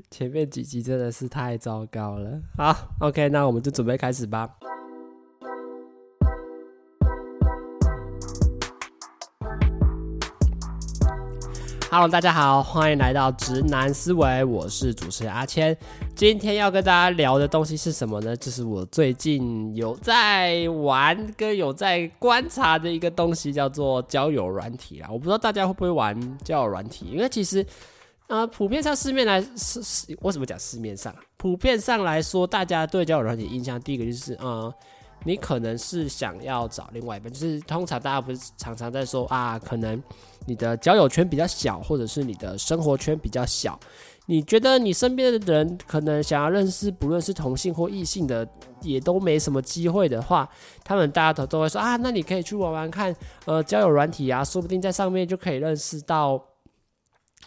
[0.10, 2.40] 前面几集真的是太糟糕了。
[2.56, 4.48] 好，OK，那我们就准备开始吧。
[11.90, 15.76] Hello，大家好，欢迎来到直男思维，我是主持人阿谦。
[16.14, 18.36] 今天要跟大家聊的东西是什么呢？
[18.36, 25.08] 就是我最近有在玩跟有在观察的一个东西，叫做交友软体啦。
[25.10, 27.66] 我不知道大家会不会玩交友软体，因为其实，
[28.30, 31.12] 呃，普遍上市面来是是，为什么讲市面上？
[31.36, 34.72] 普遍上来说，大家对交友软体印象，第一个就是，呃，
[35.24, 40.00] 你可能是想要找另外一半，就是通常大家不是常常在说啊，可能。
[40.46, 43.78] 你的交友圈比较小，或者是你的生活圈比较小，
[44.26, 48.48] 你觉得你身边的人可能想要认识，不论是同性或异性的，
[48.80, 50.48] 也都没什么机会的话，
[50.82, 56.40] 他们大家都都会说啊，那你可以去玩玩看，呃，交友软体啊，说不定在上面就可以认识到。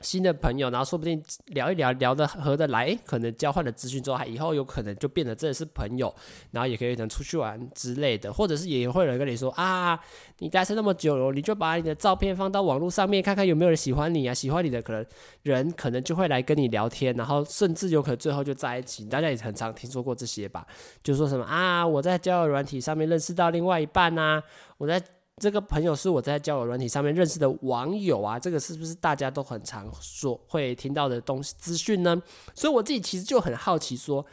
[0.02, 6.14] 新的朋友，然后说不定聊一聊，聊得合得来，可能交换了资讯之后，还以后有可能就变得真的是朋友，
[6.52, 9.98] 然后也可以能出去玩之类的，或者是也会有人跟你说啊，
[10.40, 15.05] 你单身那么久了，你就把你的照片放到网络上面，看看有没有人喜欢你啊，喜欢你的可能
[15.44, 19.05] 人可能就会来跟你聊天，然后甚至有可能最后就在一起。
[19.05, 20.66] 大家也很常听说过这些吧？
[21.04, 24.41] 就说什么啊，我在交友软体上面认识到另外一半啊，
[24.78, 25.02] 我在。
[25.41, 32.21] 这个朋友是我在交友软体上面认识的网友啊，这个是不是大家都很常说会听到的东西资讯呢？
[32.53, 34.26] 所以我自己其实就很好奇说，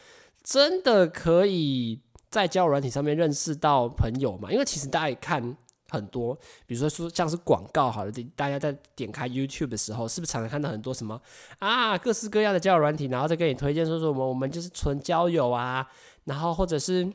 [0.44, 4.52] 真的可以在交友软体上面认识到朋友吗？
[4.52, 5.56] 因为其实大家也看
[5.88, 6.34] 很多，
[6.66, 11.20] 比如说说像是广告好了，大家在点开 YouTube 的时候，是不是常常看到很多什么
[11.58, 15.88] 啊各式各样的交友软体，然后再给你推荐说说我们我们就是纯交友啊，
[16.24, 17.10] 然后或者是。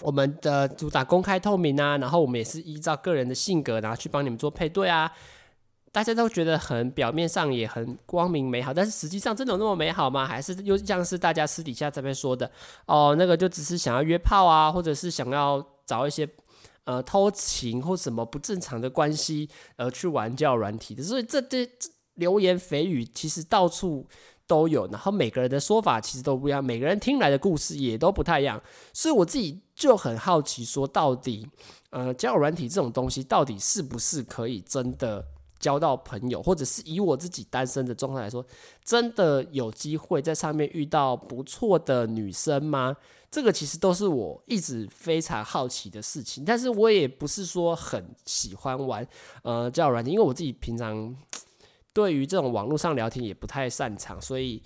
[0.00, 5.12] 我们的主打公开透明啊，然后我们也是依照个人的性格，然后去帮你们做配对啊。
[5.92, 10.24] 大家都觉得很表面上也很光明美好，但是实际上真的有那么美好吗？
[10.24, 12.50] 还是又像是大家私底下这边说的
[12.86, 16.26] 哦，那个就只是想要约炮啊，或者是想要找一些
[16.84, 21.02] 呃偷情或什么不正常的关系而去玩叫软体的。
[21.02, 21.68] 所以这这
[22.14, 24.06] 流言蜚语其实到处。
[24.50, 28.60] 都有，然后每个人的说法其实都不一样，每个人听来的故事也都不太一样，
[28.92, 31.46] 所以我自己就很好奇，说到底，
[31.90, 35.24] 呃，交友软体这种东西到底是不是可以真的
[35.60, 38.44] 交到朋友，或者是以我自己单身的状态来说，
[38.84, 42.96] 真的有机会在上面遇到不错的女生吗？
[43.30, 49.06] 这个其实都是我一直非常好奇的事情，但是我也不是说很喜欢玩
[49.44, 51.14] 呃交友软体，因为我自己平常。
[51.92, 54.62] 对于这种网络上聊天也不太擅长，所以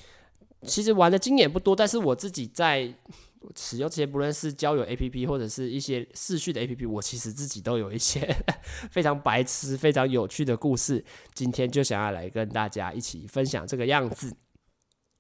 [0.63, 1.75] 其实玩的经验不多。
[1.75, 2.93] 但是我自己在
[3.57, 8.35] 使用这些，不论是交友 APP 或者是一些视讯的 APP，我其实自己都有一些
[8.91, 11.05] 非常白痴、非常有趣的故事。
[11.35, 14.35] 今天就想要来跟大家一起分享这个样子。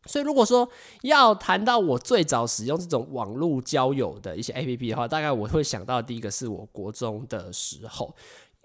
[0.06, 0.68] 所以如果说
[1.00, 8.14] 要谈到我最早使用这种网络交友的一些 APP 的话，大概我会想到第一个是我国中的时候。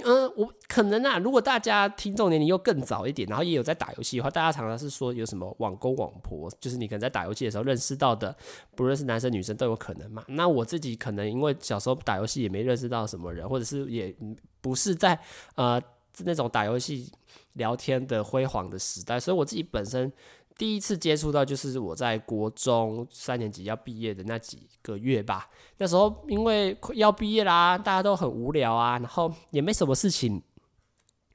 [0.05, 8.35] 嗯、我可能啊，如果大家听众年龄又更早一点，然后也有在打游戏的话，大家常常是说有什么网公网婆，就是你可能在打游戏的时候认识到的，
[8.75, 10.23] 不论是男生女生都有可能嘛。
[10.27, 14.15] 那我自己可能因为小时候打游戏也没认识到什么人，或者是也
[14.61, 15.19] 不是在
[15.55, 15.81] 呃
[16.23, 17.11] 那种打游戏
[17.53, 20.11] 聊天的辉煌的时代，所以我自己本身。
[20.59, 25.50] 第一次接触到就是我在国中三年级要毕业的那几个月吧。
[25.78, 30.44] 那时候因为要毕业啦，大家都很无聊啊，然后也没什么事情。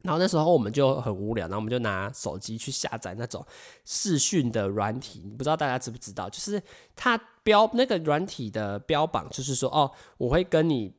[0.02, 3.42] 然后那时候我们就很无聊，然后我们就拿手机去下载那种
[3.86, 5.20] 视讯的软体。
[5.38, 6.28] 不知道大家知不知道？
[6.28, 6.62] 就是
[6.94, 10.92] 它标那个软体的标榜，就是说哦，我会跟你，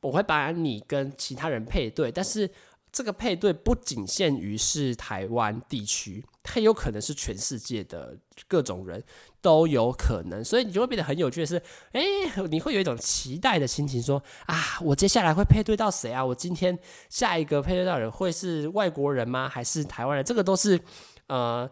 [0.00, 2.48] 我会把你跟其他人配对，但是。
[2.94, 8.16] 这个配对不仅限于是台湾地区，它有可能是全世界的
[8.48, 9.02] 各种人
[9.40, 12.02] 都有可能，所以你就会变得很有趣的是，哎，
[12.50, 16.24] 你会有一种期待的心情，说啊，我接下来会配对到谁啊？
[16.24, 19.48] 我今天下一个配对到人会是外国人吗？
[19.48, 20.24] 还是台湾人？
[20.24, 20.80] 这个都是
[21.26, 21.70] 呃。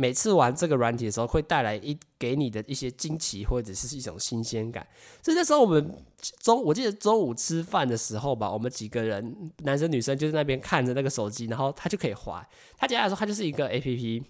[0.00, 4.86] 每次玩这个软体的时候，会带来一给你的一些惊奇，或者是一种新鲜感。
[5.22, 5.94] 所以那时候我们
[6.40, 12.42] 中，我记得中午吃饭的时候吧，我们几个人，男生女生就在那边看着那个手机，然后他就可以滑。
[12.78, 14.24] 他简单来说，他就是一个 APP，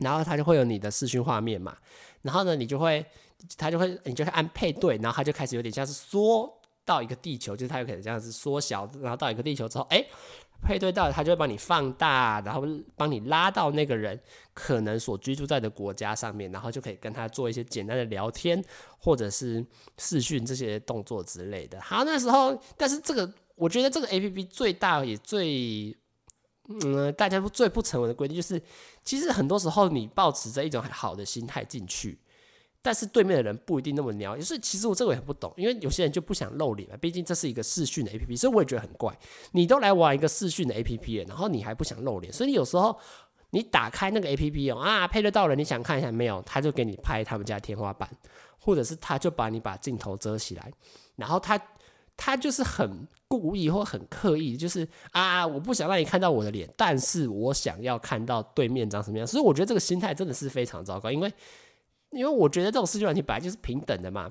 [0.00, 1.74] 然后他就会有你的视讯画面嘛。
[2.20, 3.06] 然后呢，你就会，
[3.56, 10.04] 他就会，你就会按配对，然后他就开始有点像是缩到一个地球，就是他有可能这样子缩小，然后到一个地球之后，哎。
[10.62, 12.62] 配对到，他就会帮你放大，然后
[12.96, 14.18] 帮你拉到那个人
[14.52, 18.62] 可能所居住在的国家上面，然后就可以跟他做一些简单的聊天，
[18.98, 19.64] 或者是
[19.96, 21.80] 视讯这些动作之类的。
[21.80, 25.96] 好，那时候，但是这个我觉得这个 APP 最大也最
[26.68, 28.60] 嗯，大家最不成文的规定就是，
[29.02, 32.18] 其实很多时候你抱持着一种很好的心态进去，
[32.88, 34.34] 但是对面的人不一定那么鸟。
[34.34, 39.14] 也是其实我这个也不懂，因为有些人就不想露脸嘛，毕竟这是一个视讯的 APP，所以我也觉得很怪。
[39.52, 42.98] 你都来玩一个视讯的 APP，然后你还不想露脸，所以有时候
[43.50, 48.08] 你打开那个 APP 哦啊，配对到了，你想看一下没有，他就给你拍他们家天花板，
[48.58, 50.72] 或者是他就把你把镜头遮起来，
[51.16, 51.60] 然后他。
[52.20, 59.24] 他就是很故意或很刻意，就是啊，我不想让你看到我的脸，但是我想要看到对面长什么样。
[59.24, 61.32] 所以我觉得这个心态真的是非常糟糕，因为
[62.10, 64.30] 因为我觉得这种视讯软体本来就是平等的嘛，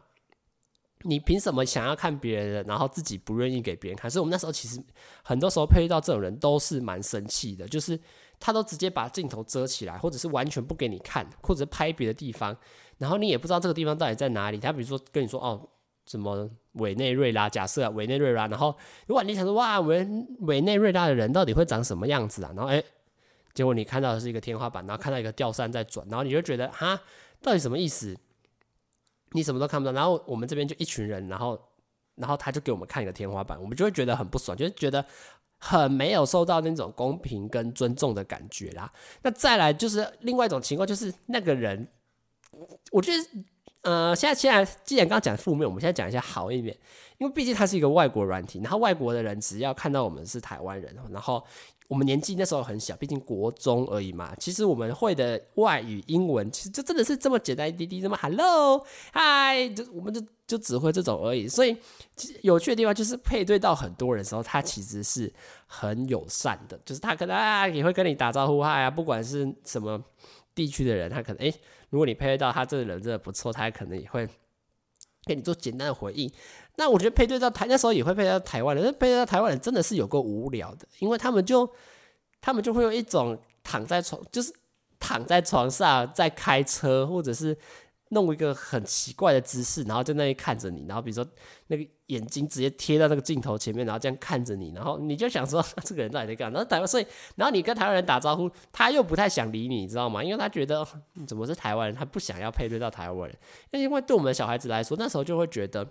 [1.04, 4.10] 你凭什么想要看别人的，然后自己不愿意给别人看？
[4.10, 4.82] 所以我们那时候其实
[5.24, 8.00] 很多时候配遇到这种人都是蛮生气的，就是
[8.40, 12.56] 他都直接把镜头遮起来，或者是完全不给你看，或者是拍别的地方，
[12.98, 14.58] 然后你也不知道这个地方到底在哪里。
[14.58, 15.70] 他比如说跟你说哦。
[16.10, 17.50] 什么委内瑞拉？
[17.50, 18.48] 假设啊，委内瑞拉。
[18.48, 18.74] 然后
[19.08, 20.08] 如果你想说哇，委
[20.40, 22.54] 委内瑞拉的人到底会长什么样子啊？
[22.56, 22.82] 然后哎，
[23.54, 26.98] 结果你看到的是一个天花板，然后看到一个吊扇在转，然后你就觉得哈，
[27.42, 28.18] 到底什么意思？
[29.32, 29.92] 你什么都看不到。
[29.92, 31.60] 然后我们这边就一群人，然后
[32.16, 35.06] 然后他就给我们看一个天花板，我们就会觉得很不爽，就是觉得
[35.58, 38.92] 很没有受到那种公平跟尊重的感觉啦。
[39.22, 41.88] 那再来就是另外一种情况，就是那个人，
[42.92, 43.46] 我觉得。
[43.84, 46.76] 呃，现在现在既然刚刚讲负面，我们现在讲一下好一点，
[47.20, 51.42] 因为毕竟他是一个外国软体，然后外国的人只要看到我们是台湾人，然后
[51.88, 54.36] 我们年纪那时候很小，毕竟国中而已嘛。
[54.36, 61.48] 其实我们会的外语英文，其实就真的是这么简单一滴滴，这么 hello hi，就我们就就只会这种而已。
[61.48, 61.76] 所以
[62.42, 65.34] 有趣的地方就是配对到很多人的时候，他其实是
[65.66, 70.04] 很友善的，就是他可能啊也会跟你打招呼嗨啊，不管是什么
[70.54, 71.54] 地区的人，他可能诶。
[71.90, 74.28] 如果你配对到他这个人真的不错，他可能也会
[75.26, 76.30] 给你做简单的回应。
[76.78, 81.70] 那我觉得配对到台那时候也会配对到台湾人，但配对到台湾人真的是有够无聊的，因为他们就
[82.40, 84.54] 他们就会有一种躺在床，就是
[85.00, 87.58] 躺在床上在开车，或者是。
[88.12, 91.30] 弄一个很奇怪的姿势，然后在那里看着你，然后比如说
[91.68, 96.58] 那个眼睛直接贴到那个镜头前面，然后这样看着你，然后你就想说 这个人到底在干嘛？
[96.58, 100.24] 然后台湾，所以然后你跟台湾人打招呼，他又不太想理你，你知道吗？
[100.24, 100.88] 因为他觉得
[101.28, 103.38] 怎么是台湾人，他不想要配对到台湾人。
[103.72, 105.86] 那因为对我们小孩子来说，那时候就会觉得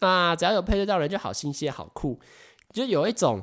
[0.00, 2.18] 啊，只要有配对到人就好新鲜、好酷，
[2.72, 3.42] 就有一种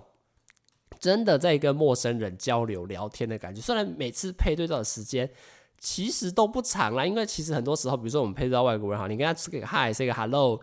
[1.00, 3.62] 真的在跟陌生人交流聊天的感觉。
[3.62, 5.30] 虽然每次配对到的时间。
[5.78, 10.60] 其实都不长啦，因为其实很多时候，比如说我们配对到外国人哈，你跟他说个 hi，说个 hello，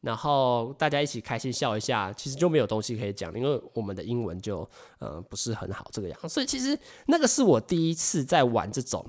[0.00, 4.68] 然后大家一起开心笑一下，其实就没有东西可以讲，因为我们的英文就
[4.98, 6.28] 呃不是很好这个样。
[6.28, 9.06] 所以其实那个是我第一次在玩这种，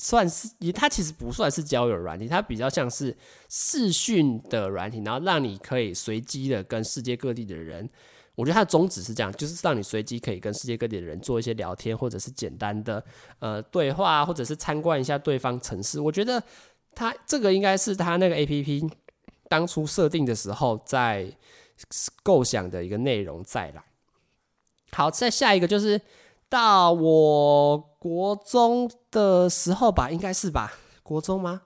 [0.00, 3.16] 算是也它其实不算是交友软体，它比较像是
[3.48, 7.88] 视讯的软体，然后让你可以随机的跟世界各地的人。
[8.36, 13.04] 我觉得它的宗旨是这样，就是让你随机可以跟世界各地的人做一些聊天，或者是简单的
[13.40, 16.00] 呃对话，或者是参观一下对方城市。
[16.00, 16.42] 我觉得
[16.94, 18.90] 它这个应该是它那个 APP
[19.48, 21.30] 当初设定的时候在
[22.22, 23.84] 构想的一个内容在啦。
[24.92, 26.00] 好，再下一个就是
[26.48, 30.72] 到我国中的时候吧，应该是吧？
[31.04, 31.62] 国中吗？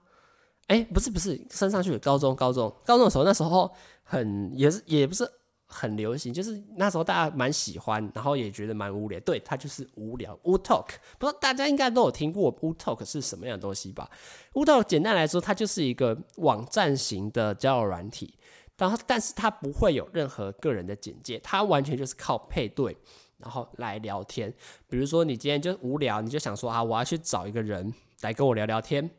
[0.67, 3.73] 哎、不是不是，升上去高中，高中高中的时候，那时候
[4.03, 5.27] 很也是也不是。
[5.67, 9.19] 很流行，就是那时候大家蛮喜欢，然后也觉得蛮无聊。
[9.21, 10.37] 对，它就是无聊。
[10.43, 10.85] Wootalk，
[11.17, 14.07] 不知道大家应该都有听过 Wootalk 是什么样的东西吧
[14.53, 18.35] ？Wootalk 简单来说，它就是一个网站型的交友软体，
[18.77, 22.95] 然后但是它不会有任何个人的简介，它完全就是靠配对，
[23.37, 24.53] 然后来聊天。
[24.89, 29.09] 比如说你今天就无聊，你就想说啊，我要去找一个人来跟我聊聊天。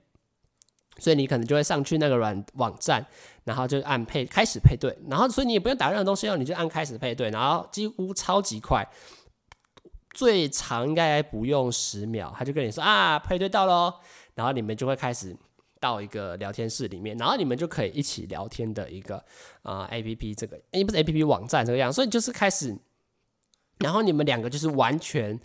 [0.99, 3.05] 所以你可能就会上去那个软网站，
[3.45, 8.83] 然后就按配开始配对，然后所以你也不用打任何东西哦，你就按开始配对，然后几乎超级快，
[10.15, 13.93] 最长应该不用十秒，他就跟你说啊，配对到喽，
[14.35, 15.37] 然后你们就会开始
[15.79, 19.23] 到一个聊天室里面，然后你们就可以一起聊天的一个
[19.61, 22.75] 啊、APP 这个，诶不是 APP 网站这个样，所以就是开始，
[23.79, 25.39] 然后你们两个就是完全。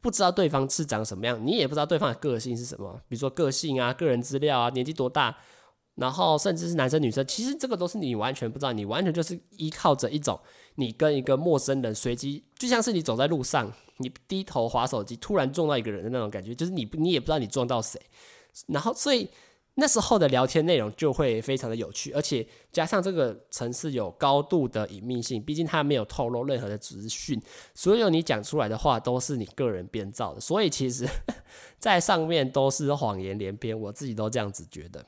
[0.00, 5.34] 不知道对方是长什么样，你也不知道对方的个性是什么，比如说个性啊、个人资料啊、年纪多大，
[5.94, 10.38] 然后甚至是男生女生，其实这个都是你完全不知道，你完全就是依靠着一种
[10.74, 17.98] 你跟一个陌生人随机，就像是你走在路上，你低头滑手机，突然撞到一个人的那种感觉，就是你你也不知道你撞到谁，
[18.66, 19.30] 然后所以。
[19.76, 27.42] 那时候的聊天内容就会非常的有趣，而且加上这个城市有高度的隐秘性，毕竟它没有透露任何的资讯，
[27.74, 31.08] 所有你讲出来的话都是你个人编造的，所以其实，
[31.78, 35.04] 在上面都是谎言连篇，我自己都这样子觉得。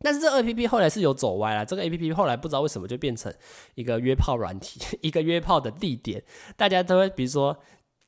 [0.00, 3.32] 但是这 APP 后来是有走歪了，这个 APP 后来不知道为什么就变成
[3.76, 6.24] 一个约炮软体， 一个约炮的地点，
[6.56, 7.56] 大家都会比如说。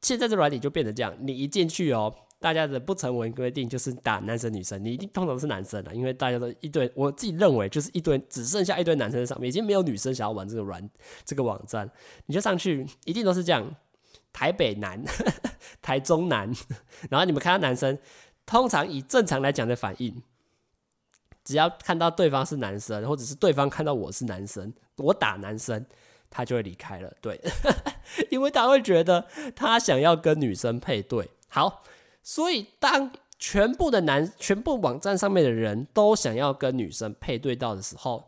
[0.02, 10.90] 现在这软体就变成这样，你一进去哦，大家的不成文规定就是打男生女生，你一定通常是男生了，因为大家都一堆，我自己认为就是一堆，只剩下一堆男生在上面，已经没有女生想要玩这个软
[11.24, 11.90] 这个网站，
[12.26, 13.74] 你就上去，一定都是这样，
[14.30, 15.02] 台北男、
[15.80, 16.52] 台中男，
[17.08, 17.98] 然后你们看到男生，
[18.44, 20.22] 通常以正常来讲的反应，
[21.42, 25.86] 只要看到对方是男生，或者是对方看到我是男生，我打男生。
[26.36, 27.40] 他就会离开了，对，
[28.28, 29.24] 因为他会觉得
[29.54, 31.30] 他想要跟女生配对。
[31.46, 31.84] 好，
[32.24, 38.24] 所以当全部的男、全部网站上面的人都想要跟女生配对到的时候，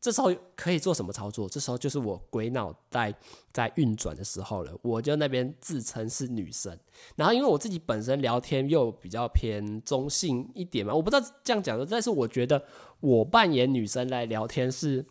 [0.00, 1.48] 这时候可以做什么操作？
[1.48, 3.14] 这时候就是我鬼脑袋
[3.50, 4.72] 在运转的时候了。
[4.82, 6.78] 我就那边自称是女生，
[7.16, 12.62] 然后因为我自己本身聊天又比较偏中性一点嘛，我不知道这样讲的，但是我觉得
[13.00, 15.06] 我扮演女生来聊天是。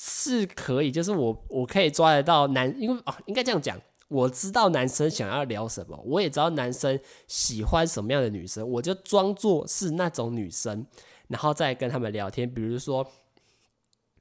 [0.00, 3.76] 是可以，就是我我可以抓得到男，因为哦，应该这样讲，
[4.08, 10.86] 我知道男生想要聊什么，我也知道男生喜欢什么样的女生，我就装作是那种女生，
[11.28, 12.52] 然后再跟他们聊天。
[12.52, 13.06] 比如说，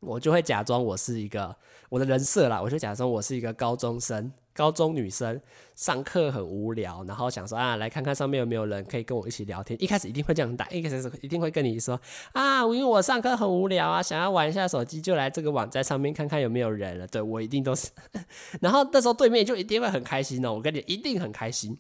[0.02, 1.56] 我就会假装我是一个
[1.90, 4.32] 我的人设啦，我就假装我是一个高中生。
[4.54, 5.40] 高中女生
[5.76, 9.80] 上课很无聊，然后想说啊，来看看上面有没有人可以跟我一起聊天。
[9.80, 12.02] 一开始一定会这样打，一开始一定会跟你说
[12.32, 17.06] 啊，因为我上课很无聊啊，想要玩一下手机，就来这个网站上面看看有没有人了。
[17.06, 17.92] 对，我一定都是，
[18.60, 21.78] 然后那时候对面就一定会很开心哦，我跟你一定很开心，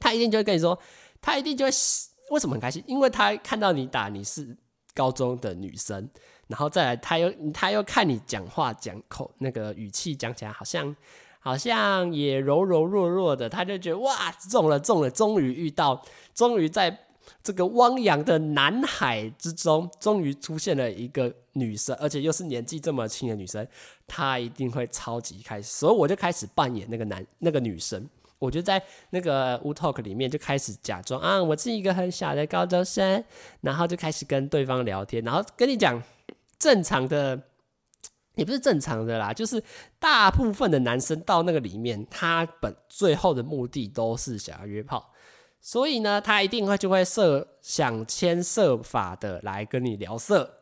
[0.00, 0.76] 他一定就会跟你说，
[1.20, 1.70] 他一定就会
[2.32, 2.82] 为什么很开心？
[2.88, 4.56] 因为他看到你打你是
[4.92, 6.10] 高中的女生，
[6.50, 10.94] 然后再来他又他又看你讲话讲口那个语气讲起来好像。
[11.42, 16.04] 好像也柔柔弱弱的，他就觉得哇，中了中了，终于遇到，
[16.34, 16.94] 终于在
[17.42, 23.66] 这个汪洋的南海之中，终于出现了一个女生，而且又是年纪这么轻的女生，
[24.06, 28.06] 他一定会超级开心，所以我就开始扮演那个男那个女生，
[28.38, 33.24] 我就在那个 Wootalk 里面就开始假装啊，我是一个很小的高中生，
[33.62, 36.02] 然后就开始跟对方聊天，然后跟你讲
[36.60, 37.42] 正常的。
[38.36, 39.62] 也不是正常的啦，就是
[39.98, 45.12] 大部分的男生到那个里面，他本最后的目的都是想要约炮，
[45.60, 50.60] 所以呢，他一定会就会设想牵设法的来跟你聊色，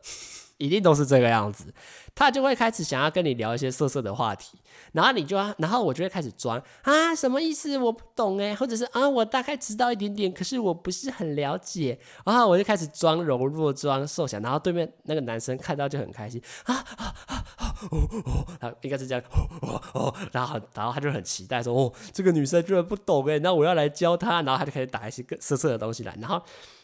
[0.59, 1.73] 一定都是这个样子。
[2.13, 4.57] 他就会开始想要跟你聊一些色色的话题，
[4.91, 7.77] 然后你就要，然后我就会开始装啊，什么意思？
[7.77, 26.41] 我不懂诶，或者是啊，我大概知道一点点，可是我不是很了解，然后我就开始装柔弱，装瘦小，然后对面那个男生看到就很开心啊啊啊啊哦哦，他应该是这样哦哦哦，然后然后他就很期待说哦，这个女生居然不懂诶，那我要来教她，然后他就开始打一些个色色的东西来，然后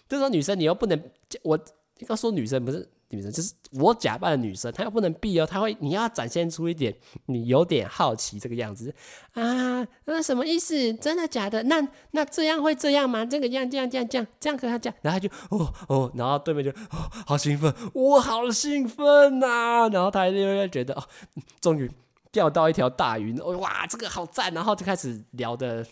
[0.08, 1.04] 这时候女生你又不能，
[1.44, 1.58] 我
[1.98, 2.90] 应该说女生不是。
[3.10, 6.94] 女生就是我假扮的女生，她又不能避哦，她会你要展现出一点
[7.28, 8.94] 你有点好奇这个样子
[9.34, 10.94] 啊，那什么意思？
[10.96, 11.64] 真的假的？
[11.64, 13.24] 那那这样会这样吗？
[13.26, 21.04] 这个样这样这样这样这样跟他讲，然后他就哦哦，然后对面就哦好兴奋，我好兴奋呐、然后他就会觉得哦，
[21.62, 21.90] 终于
[22.32, 25.86] 钓到一条大鱼哦，哇，这个好赞，然后就开始聊的。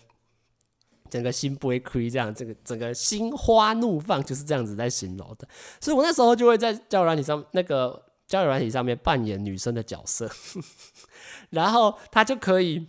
[1.13, 5.47] 整个心不会亏，这样，这个整个心花怒放就是这样子在形容的。
[5.79, 10.27] 所以我那时候就会在交友软体上，那个交友软体上面扮演女生的角色，
[11.51, 12.87] 然后他就可以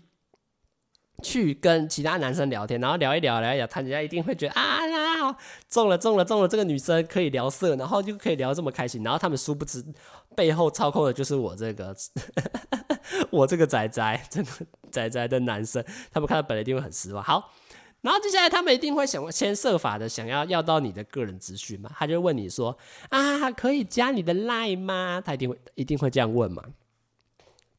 [1.23, 5.37] 去跟其他男生聊天，然后聊一聊，聊一聊，他人家一定会觉得啊，
[5.69, 9.03] 中了，中了，中了，这个女生可以聊色，然后就可以聊这么开心。
[9.03, 9.85] 然后他们殊不知
[10.35, 11.95] 背后操控的就是我这个，
[13.31, 14.51] 我这个仔仔，这个
[14.91, 17.23] 仔仔的男生，他们看到本来一定会很失望。
[17.23, 17.53] 好。
[18.05, 22.77] 然后接下来他们一定会想先设法的想要要到你的个人资讯嘛，他就问你说
[23.09, 25.23] 啊，可以加你的 line 吗？
[25.25, 26.63] 他一定会一定会这样问嘛。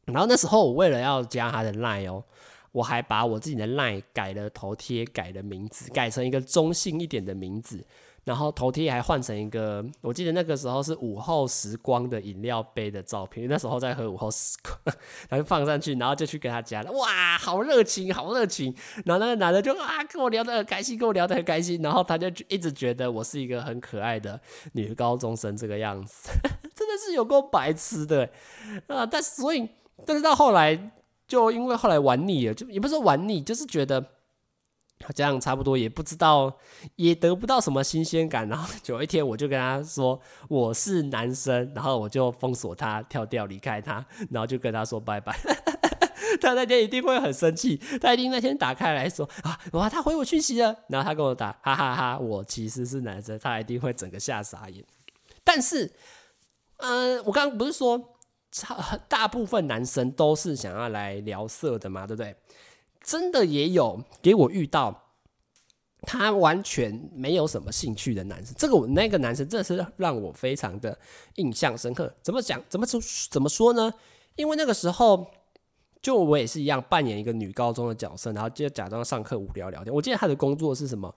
[0.06, 2.24] 然后那时候我为了要加他的 line 哦，
[2.72, 7.86] 我还把我自己的 line 改了头贴，改了名字，改成一个中性一点的名字。
[8.26, 14.96] 然后头贴还换成一个，我记得那个时候是午后时光的饮料杯的照片，那时候在喝午后时光，
[15.30, 18.76] 然后放上去，然后就去跟他加了，哇，好热情，好热情。
[19.06, 21.80] 然后那个男的就啊，跟我聊得很开心，跟我聊得很开心。
[21.84, 24.42] 然后他就一直觉得我是一个很可爱的
[24.74, 26.32] 女高中生这个样子，
[26.76, 28.28] 真的是有够白痴的
[28.88, 29.06] 啊！
[29.06, 29.70] 但是所以，
[30.04, 30.92] 但是到后来，
[31.28, 34.04] 就因为后来玩腻了，就也不是说玩腻，就是觉得。
[35.14, 36.52] 这样差不多也不知道，
[36.96, 38.48] 也得不到什么新鲜感。
[38.48, 45.38] 然后有一天，我就跟他说我是男生，然后我就封锁他，跳掉离开他，然后就跟他说拜拜。
[46.42, 50.76] 他那天一定会很生气，他一定那天打开来说啊，哇，他回我讯息了。
[50.90, 54.84] 然后他跟我打，哈哈哈，我其实是男生，他一定会整个吓傻眼。
[55.44, 55.86] 但是，
[56.78, 58.18] 嗯、呃，我刚刚不是说，
[59.08, 62.36] 大部分男生都是想要来聊色的嘛，对不对？
[63.06, 65.04] 真的也有给我遇到。
[66.08, 70.96] 他完全没有什么兴趣的男生，这个我那个男生真的是让我非常的
[71.38, 72.14] 印象深刻。
[72.22, 72.62] 怎么讲？
[72.70, 73.02] 怎么说？
[73.32, 73.92] 怎么说呢？
[74.36, 75.26] 因为那个时候，
[76.04, 79.92] 就我也是一样扮演一个女高中的角色，然后就假装上课无聊聊天。
[79.92, 81.12] 我记得他的工作是什么？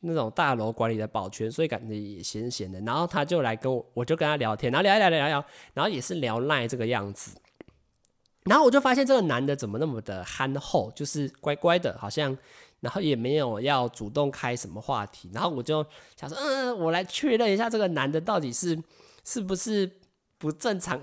[0.00, 2.80] 那种大楼管理的保全，所以感觉也闲闲的。
[2.80, 7.30] 然后他就来跟我，我就跟他聊天，然后聊一聊聊聊，然后也是聊赖这个样子。
[8.46, 12.36] 然后我就发现这个男的怎么那么的憨厚，就是乖乖的，好像。
[12.80, 15.84] 然后也没有要主动开什么话题，然后我就
[16.14, 18.78] 想说，嗯，我来确认一下这个男的到底是
[19.24, 19.90] 是不是
[20.36, 21.00] 不正常，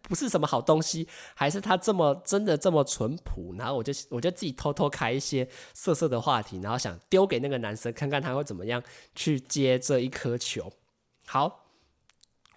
[0.00, 3.54] 不是什么好东西，还是他这么真的这么淳朴？
[3.58, 8.82] 然后我就我就自己偷偷开一些色色的话题，然后想丢给那个男生看看他会怎么样
[9.14, 10.72] 去接这一颗球。
[11.26, 11.66] 好，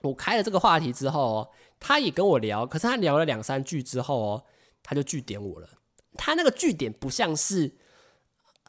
[0.01, 1.49] 我开了这个话题之后哦，
[1.85, 4.43] 他也跟我聊，可是他聊了两三句之后哦，
[4.81, 5.69] 他就拒点我了。
[6.15, 7.75] 他那个拒点不像是。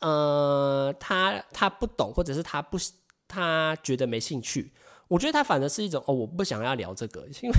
[0.02, 2.76] 呃，他他不懂，或者是他不，
[3.26, 4.70] 他觉得没兴趣。
[5.08, 7.56] 我觉得他反而是一种哦，我不想要聊这个， 因为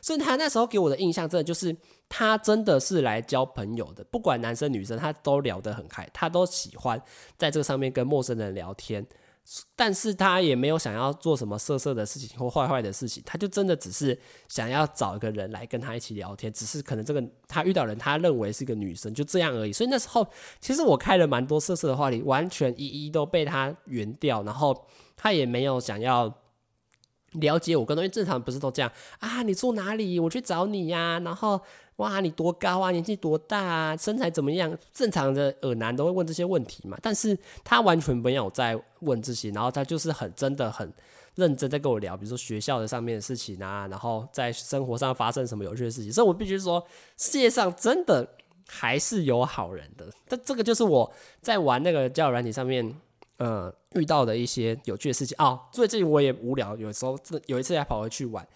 [0.00, 1.76] 所以他那时候给我的印象，真的就是
[2.08, 7.02] 他真的是来交朋友的，不管男生女生，他都聊得很开，他都喜欢
[7.36, 9.04] 在这个上面跟陌生人聊天。
[9.76, 19.72] 但是他也没有想要做什么色色的事情或坏坏的事情，他就真的只是想要找一个人来跟他一起聊天，只是可能这个他遇到人，他认为是个女生，就这样而已。
[19.72, 20.26] 所以那时候
[20.60, 24.86] 其实我开了蛮多色色的话题，完全一一都被他圆掉，然后
[25.16, 26.34] 他也没有想要
[27.32, 29.42] 了解我，跟因为正常不是都这样啊？
[29.42, 30.18] 你住哪里？
[30.18, 31.60] 我去找你呀，然后。
[31.96, 32.90] 哇，你多高啊？
[32.90, 33.96] 年纪多大啊？
[33.96, 34.76] 身材怎么样？
[34.92, 36.98] 正常的耳男都会问这些问题嘛。
[37.00, 40.92] 但是他完全没有在问这些，然后他就是很真的很
[41.36, 46.12] 认真在跟我聊，比如说学校的上面的事情啊，然后在生活上发生什么有趣的事情。
[46.12, 46.84] 所以我必须说，
[47.16, 48.28] 世界上真的
[48.66, 50.08] 还是有好人的。
[50.26, 52.92] 但这个就是我在玩那个交友软体上面，
[53.36, 55.60] 呃，遇到的一些有趣的事情哦。
[55.70, 58.46] 最近我也无聊，有时候有一次还跑回去玩，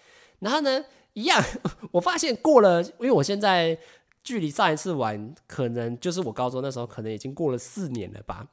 [0.41, 0.85] 然后呢，
[1.19, 1.43] 一样，
[1.91, 3.77] 我发现过了，因为我现在
[4.23, 8.47] 距离上一次玩，可能就是我高中那时候，可能已经过了四年了吧。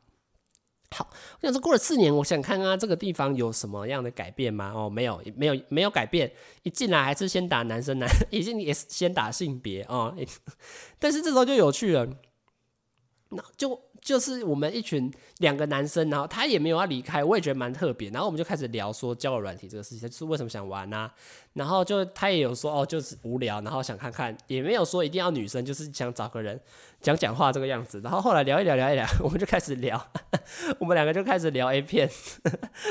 [0.92, 1.10] 好，
[1.42, 4.72] 我想说过了四年，我想看看这个地方有什么样的改变吗？
[4.74, 6.32] 哦，没有，没有，没有改变。
[6.64, 10.16] 一进来还是先打男生 男，已经也是先打性别哦。
[10.98, 12.08] 但是这时候就有趣了，
[13.30, 13.80] 那就。
[14.02, 18.10] 就是我们一群两个男生，然后他也没有要离开，我也觉得蛮特别。
[18.10, 21.12] 然后我们就开始聊说交友软体这个事情，就是为什么想玩啊？
[21.54, 26.60] 然后就他也有说哦，就是无聊，然后想看看，也没有说一定要女生，就是想找个人
[27.00, 28.02] 讲讲话这个样子。
[28.02, 30.06] 然后后来聊一聊，聊一聊，我们就开始聊，
[30.80, 32.10] 我们两个就开始聊 A 片，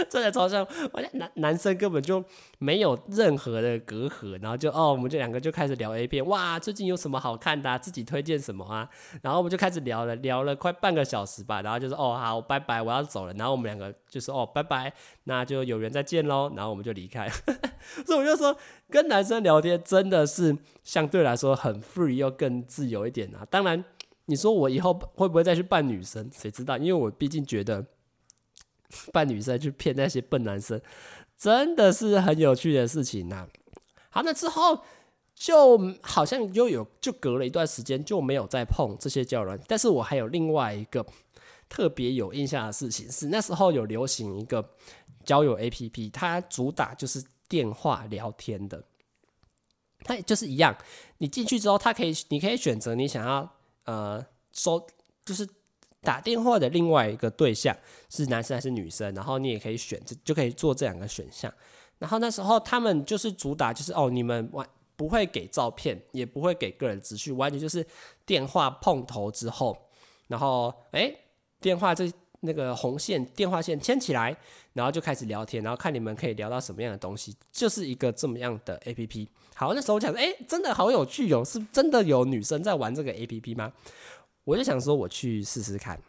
[0.08, 2.24] 真的超像，我男男生根本就
[2.58, 7.78] 没有任何的隔阂，然后就哦，我们这两个就开始聊 A 片，哇，最近有什么好看的？
[7.78, 8.88] 自己推荐什么啊？
[9.20, 13.32] 然后我们就开始聊了，聊了快半个小时吧，然后就说哦好，拜拜，我要走了。
[13.34, 14.92] 然后我们两个就说哦拜拜，
[15.24, 16.52] 那就有缘再见喽。
[16.54, 17.28] 然后我们就离开。
[18.06, 18.56] 所以我就说，
[18.88, 23.46] 跟男生聊天真的是相对来说很 free 又更自由一点啊。
[23.50, 23.84] 当然，
[24.26, 26.78] 你说我以后会不会再去扮女生，谁知道？
[26.78, 27.84] 因为我毕竟觉得
[29.12, 30.80] 扮女生去骗那些笨男生，
[31.36, 33.48] 真的是很有趣的事情呐。
[34.10, 34.80] 好，那之后。
[35.34, 41.04] 就好像又有就隔了一段时间就没有再碰这些交友软，但是我还有另外一个
[41.68, 44.70] 特别有印象的事情是，那时候有流行一个
[45.24, 48.84] 交友 APP，它主打就是电话聊天的，
[50.04, 50.74] 它就是一样，
[51.18, 53.50] 你进去之后，它可以你可以选择你想要
[53.86, 54.86] 呃收
[55.24, 55.46] 就是
[56.00, 57.76] 打电话的另外一个对象
[58.08, 61.52] 是男生还是女生，然后你也可以选就就可以做这两个选项，
[61.98, 64.66] 然后那时候他们就是主打就是哦你们玩。
[64.96, 67.84] 不会给照片，也不会给个人资讯，完全就是
[68.24, 69.76] 电话碰头之后，
[70.28, 71.14] 然后哎，
[71.60, 74.36] 电话这那个红线电话线牵起来，
[74.72, 79.28] 然后就开始聊天，然后看你们可以聊到什么样的东西，就是一个这么样的 APP。
[79.54, 83.72] 好，那时候我想说，哎，真的好有趣哦，是真的有女生在玩这个 APP 吗？
[84.44, 86.00] 我就想说，我去试试看。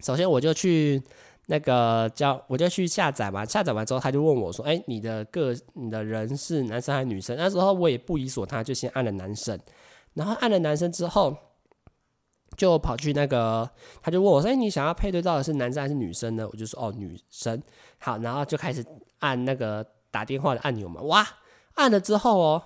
[0.00, 1.02] 首先，我就去。
[1.46, 9.58] 那个叫我就去下载嘛，下载完之后他就问我说：“哎，你的个你的人是男生还是女生？”那时候我也不疑所他，就先按了男生。
[10.14, 11.36] 然后按了男生之后，
[12.56, 13.68] 就跑去那个，
[14.02, 17.60] 他就问我说：“哎，你想要配对到的是男生还是女生呢？”我就说：“哦，女生。”
[17.98, 18.84] 好，然后就开始
[19.18, 21.00] 按那个打电话的按钮嘛。
[21.02, 21.26] 哇，
[21.74, 22.62] 按了之后哦，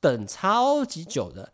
[0.00, 1.52] 等超级久的。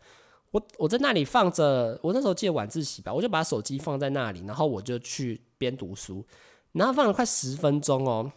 [0.51, 6.25] 我我在那里放着，我那时候记得晚自习吧，我就把手机放在那里，然后我就去边读书，
[6.71, 8.31] 然后放了快十分钟哦，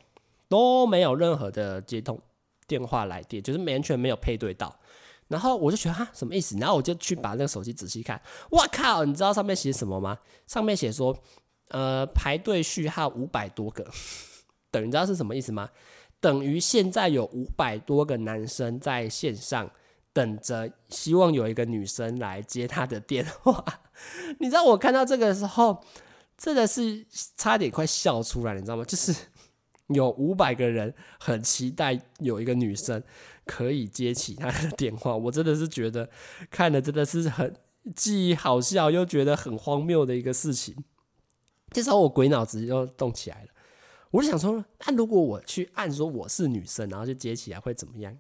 [0.49, 2.21] 都没有任何的接通
[2.67, 4.79] 电话来电，就是完全没有配对到。
[5.29, 6.59] 然后我就觉得哈什么意思？
[6.59, 9.03] 然后我就去把那个手机仔细看，我靠！
[9.07, 10.19] 你知道上面写什么吗？
[10.47, 11.17] 上面写说，
[11.69, 13.87] 呃，排队序号五百多个，
[14.71, 15.71] 等于知道是什么意思吗？
[16.21, 19.71] 等于现在有五百多个男生在线上
[20.13, 23.65] 等着，希望有一个女生来接他的电话。
[24.39, 25.83] 你知道我看到这个时候，
[26.43, 28.85] 真的是差点快笑出来，你知道吗？
[28.85, 29.15] 就是
[29.95, 33.03] 有五百个人很期待有一个女生。
[33.45, 36.09] 可以接起他的电话，我真的是觉得
[36.49, 37.53] 看了真的是很
[37.93, 40.77] 既好笑又觉得很荒谬的一个事情。
[41.73, 43.49] 这时候我鬼脑子就动起来了，
[44.13, 48.17] 我就想说，那如果我去按说我是女生，然后就接起来会怎么样？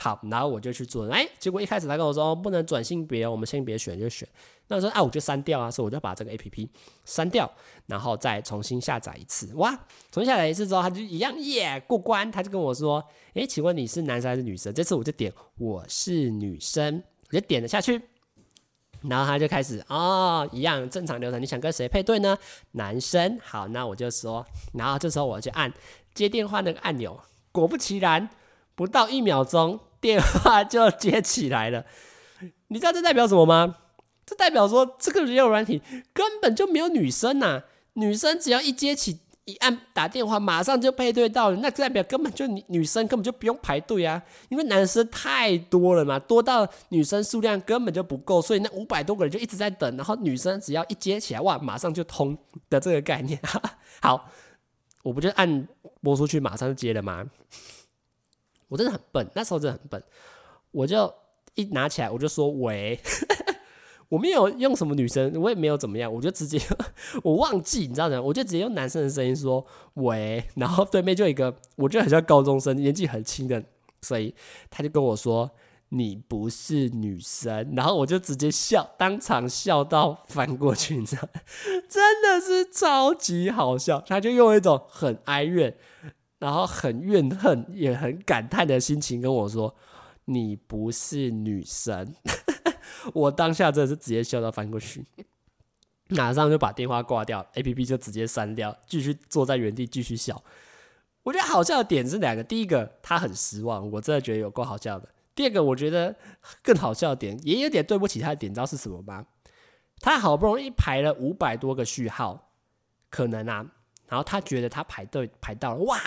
[0.00, 4.28] 好，然后我就去做，哎，结果一开始他跟我说不能转性别，我们性别选就选。
[4.68, 6.68] 那我说啊，我就删掉啊，所以我就把这个 APP
[7.04, 7.50] 删掉，
[7.86, 9.52] 然后再重新下载一次。
[9.54, 9.72] 哇，
[10.12, 12.30] 重新下载一次之后，他就一样耶过关。
[12.30, 13.02] 他就跟我说，
[13.34, 14.72] 哎，请问你是男生还是女生？
[14.72, 18.00] 这次我就点我是女生，我就点了下去，
[19.00, 21.42] 然后他就开始哦，一样正常流程。
[21.42, 22.38] 你想跟谁配对呢？
[22.72, 23.40] 男生。
[23.42, 25.72] 好，那我就说，然后这时候我就按
[26.14, 27.18] 接电话那个按钮，
[27.50, 28.28] 果不其然，
[28.76, 29.80] 不到一秒钟。
[30.00, 31.84] 电话就接起来了，
[32.68, 33.76] 你知道这代表什么吗？
[34.24, 35.80] 这代表说这个交友软体
[36.12, 37.62] 根本就没有女生呐、
[37.94, 52.36] 女生只要一接起一按打电话，马上就配对到了，那代表根本就女女生根本就不用排队啊，因为男生太多了嘛，多到女生数量根本就不够，所以那五百多个人就一直在等，然后女生只要一接起来，哇，马上就通
[52.68, 53.40] 的这个概念。
[54.02, 54.28] 好，
[55.02, 55.66] 我不就按
[56.02, 57.24] 拨出去，马上就接了吗？
[58.68, 60.02] 我真的很笨，那时候真的很笨，
[60.70, 61.12] 我就
[61.54, 62.98] 一拿起来我就说喂，
[64.08, 66.60] 我没有用什么女生，我也没有怎么样，我就直接
[67.24, 68.20] 我忘记你知道吗？
[68.20, 73.62] 我就直接用男生的声音说喂，然后对面就一个我觉得很像高中生，年纪很轻的，
[74.02, 74.34] 所以
[74.70, 75.50] 他就跟我说
[75.90, 81.26] 你不是女生，然后我就直接笑，当场笑到翻过去，你知道？
[81.88, 85.76] 真的是超级好笑，他就用一种很哀怨。
[86.38, 89.74] 然后很怨恨，也很感叹的心情跟我说
[90.26, 92.14] ：“你不是女神。
[93.14, 95.04] ”我当下真的是直接笑到翻过去，
[96.08, 100.42] 马上就把电话挂掉，APP 就直接删掉，继续坐在原地继续笑。
[101.22, 106.14] 我觉得好笑的点是两个：第一个，他很失望，我真的觉得有够好笑的；第二个，我觉得
[106.62, 109.26] 更好笑的点，也有点对不起他的点，你知道是什么吗？
[110.00, 112.52] 他好不容易排了五百多个序号，
[113.10, 113.72] 可能啊。
[114.08, 115.98] 然后他觉得他排队排到了，哇！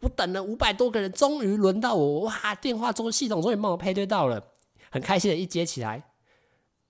[0.00, 2.54] 我等了五百多个人，终于轮到我，哇！
[2.56, 4.42] 电话中系统终于帮我配对到了，
[4.90, 6.02] 很开心的一接起来，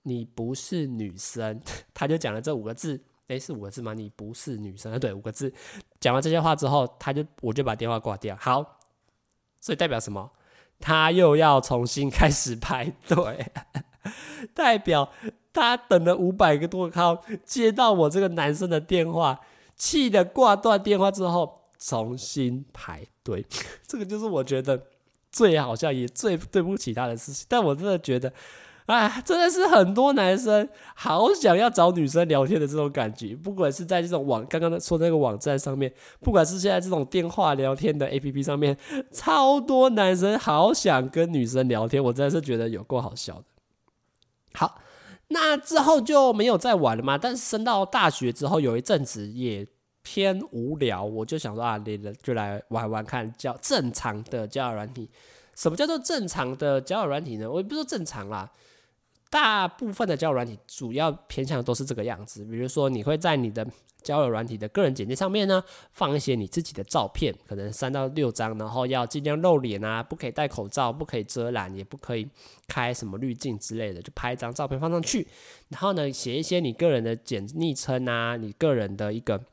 [0.01, 1.61] 你不是女生，
[1.93, 3.93] 他就讲了这五个字，诶，是五个字吗？
[3.93, 5.53] 你不是女生，对，五个字。
[5.99, 8.35] 讲完这些话之后，他就我就把电话挂掉。
[8.35, 8.79] 好，
[9.61, 10.31] 所以代表什么？
[10.79, 13.51] 他又要重新开始排队，
[14.55, 15.11] 代表
[15.53, 19.39] 他等了五百个多号，接到我这个男生的电话。
[19.77, 23.45] 气得挂断电话之后，重新排队，
[23.85, 24.81] 这个就是我觉得
[25.31, 27.45] 最好笑也最对不起他的事情。
[27.49, 28.31] 但我真的觉得，
[28.85, 33.35] 哎，真的是很多男生好想要找女生聊天的这种感觉。
[33.35, 38.77] 不管是在这种网刚刚说那个网站上面，不管是现在这种电话聊天的 APP 上面，
[39.11, 42.01] 超多男生好想跟女生聊天。
[42.01, 43.43] 我真的是觉得有够好笑的。
[44.53, 44.79] 好。
[45.29, 47.17] 那之后就没有再玩了嘛？
[47.17, 49.67] 但是升到大学之后，有一阵子也
[50.03, 55.09] 偏无聊，我就想说啊，你就来玩玩看，叫正常的交友软体。
[55.55, 57.49] 什么叫做正常的交友软体呢？
[57.49, 58.51] 我也不说正常啦。
[59.29, 63.67] 大部分的交友软体主要偏向都是这个样子，比如说你会在你的
[64.01, 72.29] 交友软体的个人简介上面呢，放一些你自己的照片，可能三到六张，然后要尽量露脸啊，不可以戴口罩，不可以遮拦，也不可以
[72.67, 75.27] 开什么滤镜之类的，就拍一张照片放上去，
[75.69, 79.43] 然后呢，写一些你个人的简昵称啊，你个人的一个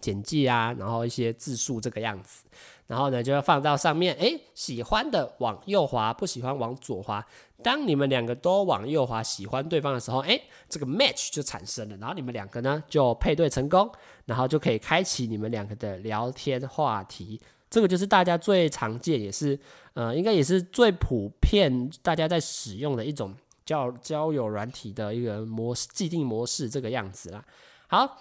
[0.00, 2.44] 简介啊，然后一些字数这个样子。
[2.86, 7.26] 然后呢，就要放到上面，诶，喜欢的往右滑，不喜欢往左滑。
[7.62, 11.96] 当你们两个都往右滑，喜欢对方的时候，诶，这个 match 就产生了。
[11.96, 13.90] 然后你们两个呢，就配对成功，
[14.24, 17.40] 然后就可以开启你们两个的聊天话题。
[17.68, 19.58] 这个就是大家最常见，也是
[19.94, 27.44] 呃，应该也是最普遍大家在使用的一种交交友软体的一个模式，既定模式这个样子啦。
[27.88, 28.18] 好，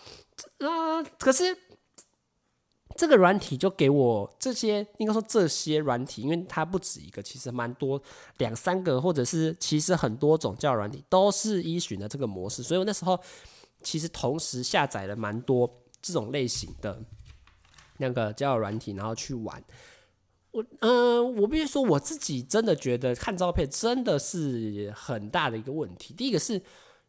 [0.58, 1.56] 那、可是。
[2.95, 8.01] 这个软体就给我这些，应该说这些软体，因为它不止一个，其实蛮多，
[8.38, 13.19] 两三个，或者是其实很多种交友软体都是依循的这个模式，所以我那时候
[13.84, 15.69] 其实同时下载了蛮多
[16.01, 16.97] 这种类型的
[17.97, 19.62] 那个交友软体，然后去玩。
[20.51, 26.13] 我嗯、我必须说，我自己真的觉得看照片真的是很大的一个问题。
[26.13, 26.62] 第一个是，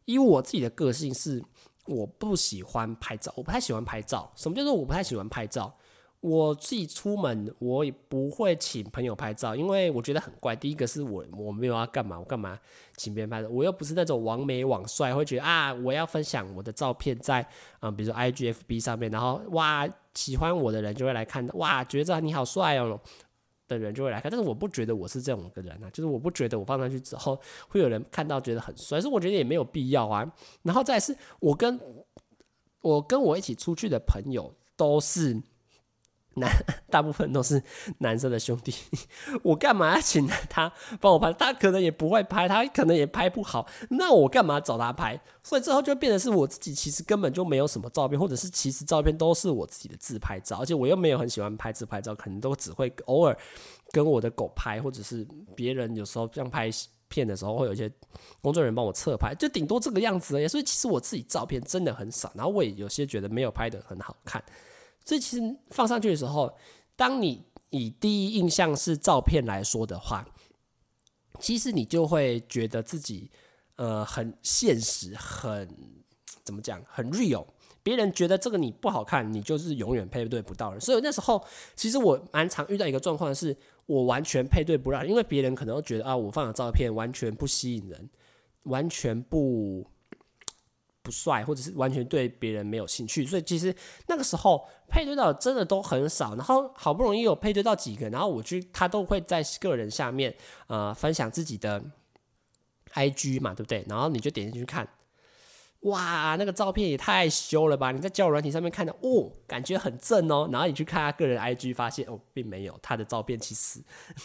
[0.03, 1.41] 以我自己的个性是，
[1.87, 4.31] 我不喜欢拍照，我不太喜欢拍照。
[4.35, 5.73] 什么叫做我不太喜欢拍照？
[6.19, 10.55] 我自己出门，我也不会请朋友拍照，因为我觉得很怪。
[10.55, 12.57] 第一个是我我没有要干嘛，我干嘛
[12.95, 13.47] 请别人拍照？
[13.49, 17.47] 我又不是那种网美网帅，会觉得啊，我要分享我的照片在
[17.81, 22.99] 嗯，比如说 IGFB 上面，然后哇，喜欢我的人就会来看，哇，觉得你好帅哦。
[23.67, 30.31] 的人就会来看，但是我不觉得我是这种个人啊，就是我不觉得我放上去之后会有人看到觉得很帅，所以我觉得也没有必要啊。
[30.63, 31.79] 然后再是我跟
[32.81, 35.41] 我跟我一起出去的朋友都是。
[36.37, 36.51] 男
[36.89, 37.61] 大部分都是
[37.99, 38.73] 男生的兄弟，
[39.43, 41.31] 我干嘛要请他帮我拍？
[41.33, 45.19] 他可能也不会拍，他可能也拍不好，那我干嘛找他拍？
[45.43, 53.37] 所以最后就变成是我自己，其实根本就没有什么照片，或者是其实照片都是我自己的自拍照，而且我又没有很喜欢拍自拍照，可能都只会偶尔
[53.91, 56.69] 跟我的狗拍，或者是别人有时候这样拍
[57.07, 57.89] 片的时候，会有一些
[58.41, 60.47] 工作人员帮我侧拍，就顶多这个样子而已。
[60.47, 64.43] 所以其实我自己照片真的很少，然后我也有些觉得没有拍得很好看。
[65.07, 66.53] 所以其实放上去的时候，
[66.97, 70.27] 当你以第一印象是照片来说的话，
[71.39, 73.31] 其实你就会觉得自己
[73.77, 75.65] 呃很现实，很
[76.43, 77.45] 怎么讲，很 real。
[77.81, 80.81] 别人觉得这个你不好看，你就是永远配对不到人。
[80.81, 81.41] 所以那时候
[81.73, 88.09] 其实我蛮常遇到一个状况，是我完全配对不到，因为别人可能都觉得啊，我放的照片完全不吸引人，
[88.63, 89.87] 完全不。
[91.07, 93.73] 不帅，或者是完全对别人没有兴趣，所以其实
[94.07, 96.35] 那个时候配对到真的都很少。
[96.35, 100.35] 然后好不容易有配对到几个，然后我去他都会在个人下面
[100.67, 101.81] 呃分享自己的
[102.93, 103.85] IG 嘛，对不对？
[103.87, 104.85] 然后你就点进去看，
[105.81, 107.93] 哇，那个照片也太修了吧！
[107.93, 110.49] 你在交友软体上面看到哦，感觉很正哦。
[110.51, 113.79] 然后你去看他个人 IG，发现哦，并没有他的照片，其实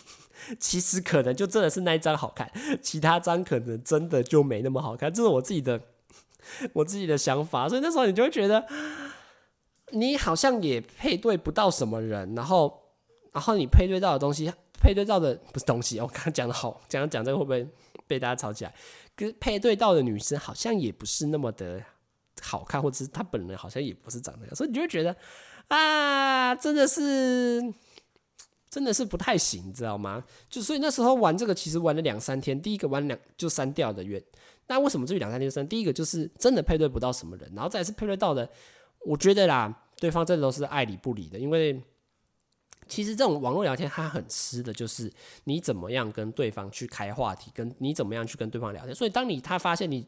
[0.58, 2.50] 其实可能就真的是那一张好看，
[2.82, 5.12] 其他张可能真的就没那么好看。
[5.14, 5.80] 这是我自己的。
[6.72, 8.64] 我自己的想法，所以那时候你就会觉得，
[9.90, 12.82] 你好像也配对不到什么人，然后，
[13.32, 17.66] 然后你配对到的东西，配对到的不是东西，我刚刚讲的好，讲讲这个会不会
[18.06, 18.74] 被大家吵起来？
[19.14, 21.82] 跟配对到的女生好像也不是那么的
[22.40, 25.14] 好看，或者是她本人好像也不是长那样，所以你就会觉得
[25.68, 27.62] 啊，真的是，
[28.70, 30.24] 真的是不太行，你知道吗？
[30.48, 34.22] 就所以那时候玩这个，其实玩了两三天，第一个玩两就删掉的原。
[34.68, 35.66] 那为什么至于两三天生？
[35.68, 38.48] 第一个就是真的配对不到什么人，然后再是配对到的，
[39.04, 41.38] 我觉得啦，对方真的都是爱理不理的。
[41.38, 41.82] 因为
[42.88, 45.12] 其实这种网络聊天，它很吃的就是
[45.44, 48.94] 你怎么样跟对方去开话题，跟你怎么样去跟对方聊天。
[48.94, 50.06] 所以当你他发现你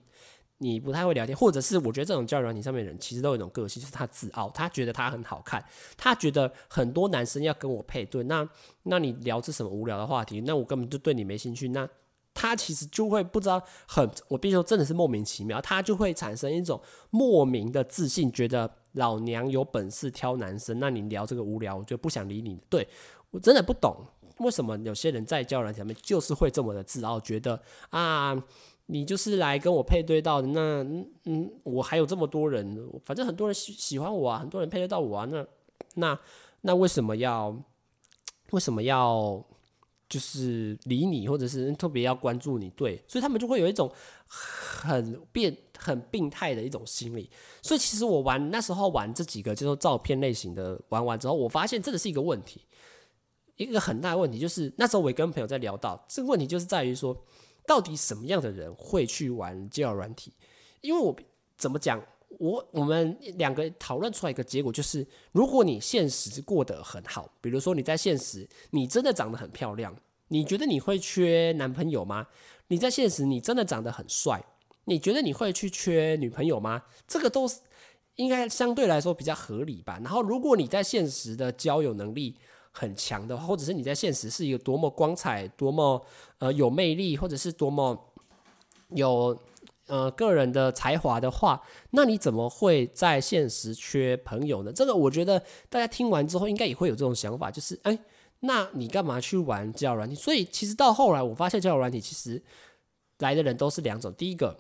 [0.59, 5.65] 你不太会聊天，或者是我觉得这种交友软体上面的人其实都有一种个性，就是他自傲，他觉得他很好看，
[5.97, 8.49] 他觉得很多男生要跟我配对，那
[8.85, 10.41] 那你聊这什么无聊的话题？
[10.43, 11.69] 那我根本就对你没兴趣。
[11.69, 11.89] 那
[12.35, 16.79] 他其实就会不知道很，我必须说真的是莫名其妙，他就会产生一种
[17.11, 22.61] 莫名的自信，觉得老娘有本事挑男生，那你聊这个无聊，我就不想理你。
[22.69, 22.87] 对，
[23.31, 23.97] 我真的不懂
[24.39, 28.35] 为什么有些人在交友软件上面就是会这么的自傲，觉得啊，
[28.87, 30.85] 你就是来跟我配对到的，那
[31.27, 35.47] 嗯，我还有这么多人，反正很多人喜喜欢我啊，很多人配对到我啊，那
[35.95, 36.19] 那
[36.63, 37.57] 那为什么要
[38.51, 39.45] 为什么要？
[40.09, 43.91] 就是理你，或者是特别要关注你，对，所以他们就会有一种
[44.27, 47.31] 很变、很病态的一种心理。
[47.63, 52.67] 所以其实我玩那时候玩这几个就是照片类型的，玩完之后，我发现真的是一个问题，
[53.57, 57.17] 一个很大的问题就是那时候我也跟朋友在聊到这个问题，就是在于说，
[57.67, 60.33] 到底什么样的人会去玩交友软体？
[60.81, 61.17] 因为我
[61.57, 62.03] 怎么讲，
[62.39, 69.95] 我我们两个讨论出来一个结果就是，如果你现实过得很好，比如说你在现实你真的长得很漂亮。
[70.29, 72.27] 你觉得你会缺男朋友吗？
[72.69, 74.43] 你在现实你真的长得很帅，
[74.87, 76.83] 你觉得你会去缺女朋友吗？
[77.07, 77.61] 这个都是
[78.17, 80.01] 应该相对来说比较合理吧。
[80.03, 82.35] 然后，如果你在现实的交友能力
[82.73, 86.05] 很强的话，或者是你在现实是一个多么光彩、多么
[86.39, 87.97] 呃有魅力，或者是多么
[88.89, 89.39] 有
[89.87, 94.73] 呃个人的才华的话，那你怎么会在现实缺朋友呢？
[94.73, 97.99] 这个我觉得大家听完之后应该也会有这种想法，就是哎。
[98.47, 100.15] 那你干嘛去玩交友软体？
[100.15, 102.43] 所以其实到后来，我发现交友软体其实
[103.21, 104.13] 来的人都是两种。
[104.19, 104.55] 第一个，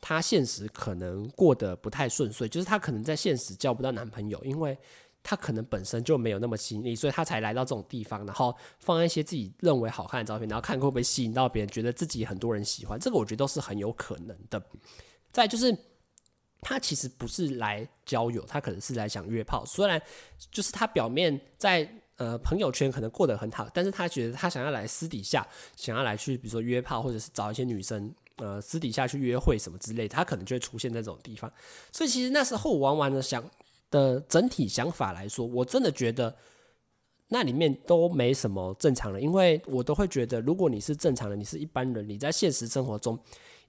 [0.00, 4.78] 他现实可能过得不太顺遂，就是他可能在现实交不到男朋友，因为
[5.24, 12.96] 他可能本身就没有那么吸引力，所以他才来到这种地方，然后放一些自己认为好看的照片，然后看会不会吸引到别人，觉得自己很多人喜欢。
[13.00, 14.62] 这个我觉得都是很有可能的。
[15.32, 15.76] 再就是，
[16.60, 19.64] 他其实不是来交友，他可能是来想约炮。
[19.66, 20.00] 虽然
[20.52, 22.00] 就是他表面在。
[22.16, 31.52] 呃朋友圈可能过得很好，但是他觉得他想要来私底下，想要来去比如说约炮，或者是找一些女生，呃私底下去约会什么之类的，他可能就会出现在这种地方。
[31.90, 33.42] 所以其实那时候我玩完的想
[33.94, 36.34] 的整体想法来说，我真的觉得
[37.28, 43.16] 那里面都没什么正常人，因为我都会觉得，如果你是正常人，你是一般人，你在现实生活中。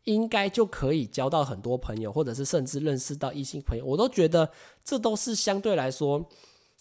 [0.06, 4.48] 应该就可以交到很多朋友，或者是甚至认识到异性朋友，我都觉得
[4.84, 6.24] 这都是相对来说，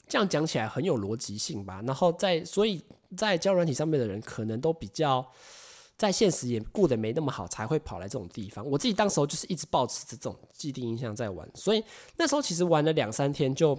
[0.06, 1.80] 这样讲起来很有逻辑性吧。
[1.86, 2.84] 然后在所以
[3.16, 5.26] 在交友软体上面的人，可能都比较
[5.96, 8.64] 在现实也过得没那么好，才会跑来这种地方。
[8.64, 11.84] 我自己当时候就是一直抱持这种既定印象在玩，所以
[12.16, 13.78] 那时候其实玩了两三天就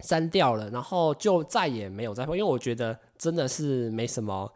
[0.00, 4.52] 删掉了，然后就再也没有再碰，因为我觉得真的是没什么。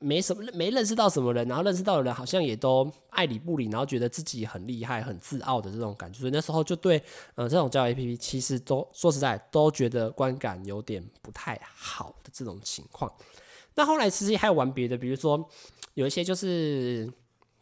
[0.00, 6.96] 没什么，没认识到什么人，然后认识到的人好像也都爱理不理，然后觉得自己很厉害、很自傲的这种感觉，所以那时候就对，
[7.34, 13.12] 呃，这种交友 APP 其实都说实在都觉得观感有点不太好的这种情况。
[13.74, 15.48] 那后来其实还有玩别的，比如说
[15.94, 17.10] 有一些就是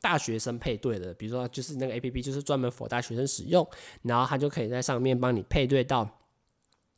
[0.00, 3.66] 大学生配对的，比如说就是那个 APP 就是专门 for 大学生使用，
[4.02, 6.08] 然后他就可以在上面帮你配对到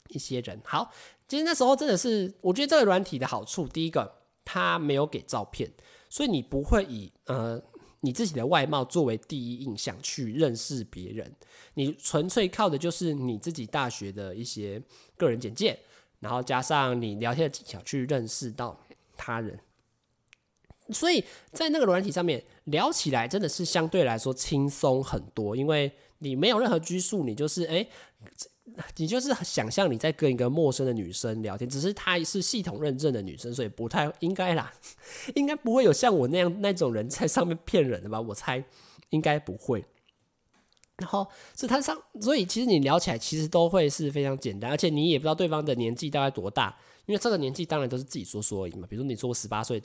[0.09, 0.61] 一些人。
[0.65, 0.91] 好，
[1.29, 4.23] 其实那时候真的是，我觉得这个软体的好处，第一个。
[4.45, 5.71] 它没有给照片，
[6.11, 7.63] 所以你不会以呃
[8.01, 11.33] 你自己的外貌作为第一印象去认识别人，
[11.75, 14.83] 你纯粹靠的就是你自己大学的一些
[15.17, 15.79] 个人简介，
[16.19, 18.77] 然后加上你聊天的技巧去认识到
[19.25, 19.59] 他人。
[20.91, 27.75] 所以在那个软体上面聊起来真的是相对来说轻松很多，因为你没有任何拘束，你就是哎。
[27.75, 27.89] 诶
[28.97, 34.73] 你就是想象你在跟一个陌生的女生聊天，只是她是系统认证的女生，所以不太应该啦，
[35.35, 38.21] 应该不会有像我那样那种人在上面骗人的吧？
[38.21, 38.65] 我猜
[39.11, 39.85] 应该不会。
[40.97, 41.27] 然后
[41.59, 46.75] 是他上，所以其实你聊起来其实都会是非常简单，而且你也不知道对方的年纪大概多大，
[47.07, 48.87] 因为这个年纪当然都是自己说说而已嘛。
[48.89, 49.83] 比如说你说我十八岁，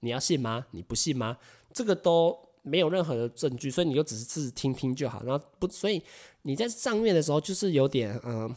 [0.00, 0.66] 你要信吗？
[0.70, 1.36] 你不信吗？
[1.72, 2.38] 这个都。
[2.62, 5.22] 没有任何的证据，所以你就只是听听就好。
[5.24, 6.02] 然后不，所以
[6.42, 8.54] 你在上面的时候就是有点嗯、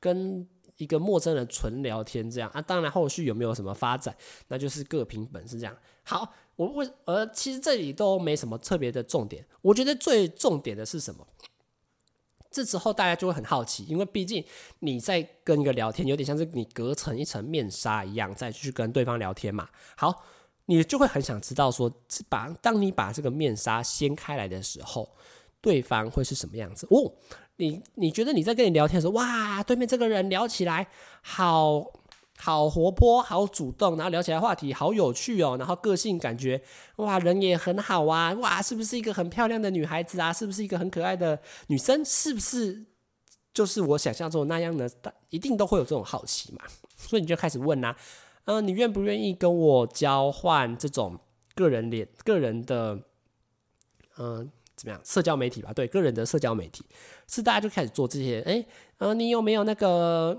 [0.00, 2.62] 跟一个陌生人纯聊天这样啊。
[2.62, 4.16] 当然后续有没有什么发展，
[4.48, 5.76] 那就是各凭本事这样。
[6.02, 9.44] 好，我我呃，其实这里都没什么特别的重点。
[9.60, 11.26] 我觉得最重点的是什么？
[12.50, 14.44] 这时候大家就会很好奇，因为毕竟
[14.80, 19.68] 你在跟一个聊天，有点像是你隔层一层面纱一样，再去跟对方聊天嘛。
[19.96, 20.24] 好。
[20.66, 21.90] 你就会很想知道说，
[22.28, 25.10] 把当你把这个面纱掀开来的时候，
[25.60, 27.12] 对方会是什么样子哦？
[27.56, 30.86] 你你觉得你在跟你聊天的时候，哇，对面这个人聊起来
[31.22, 31.84] 好
[32.42, 36.62] 好活泼，好主动，然后聊起来话题好有趣哦，然后个性感觉
[36.96, 40.32] 哇，人也很好啊，哇，是不是一个很漂亮的女孩子啊？
[40.32, 42.02] 是不是一个很可爱的女生？
[42.02, 42.86] 是不是
[43.52, 44.88] 就是我想象中那样呢？
[45.28, 46.64] 一定都会有这种好奇嘛，
[46.96, 47.94] 所以你就开始问啊。
[48.46, 51.18] 嗯、呃，你愿不愿意跟我交换这种
[51.54, 52.98] 个人脸、个人的，
[54.16, 55.00] 嗯、怎么样？
[55.04, 56.86] 社交媒体吧，对，个人的社交媒体，
[57.28, 58.40] 是大家就开始做这些。
[58.46, 58.64] 哎，
[58.96, 60.38] 呃，你有没有那个？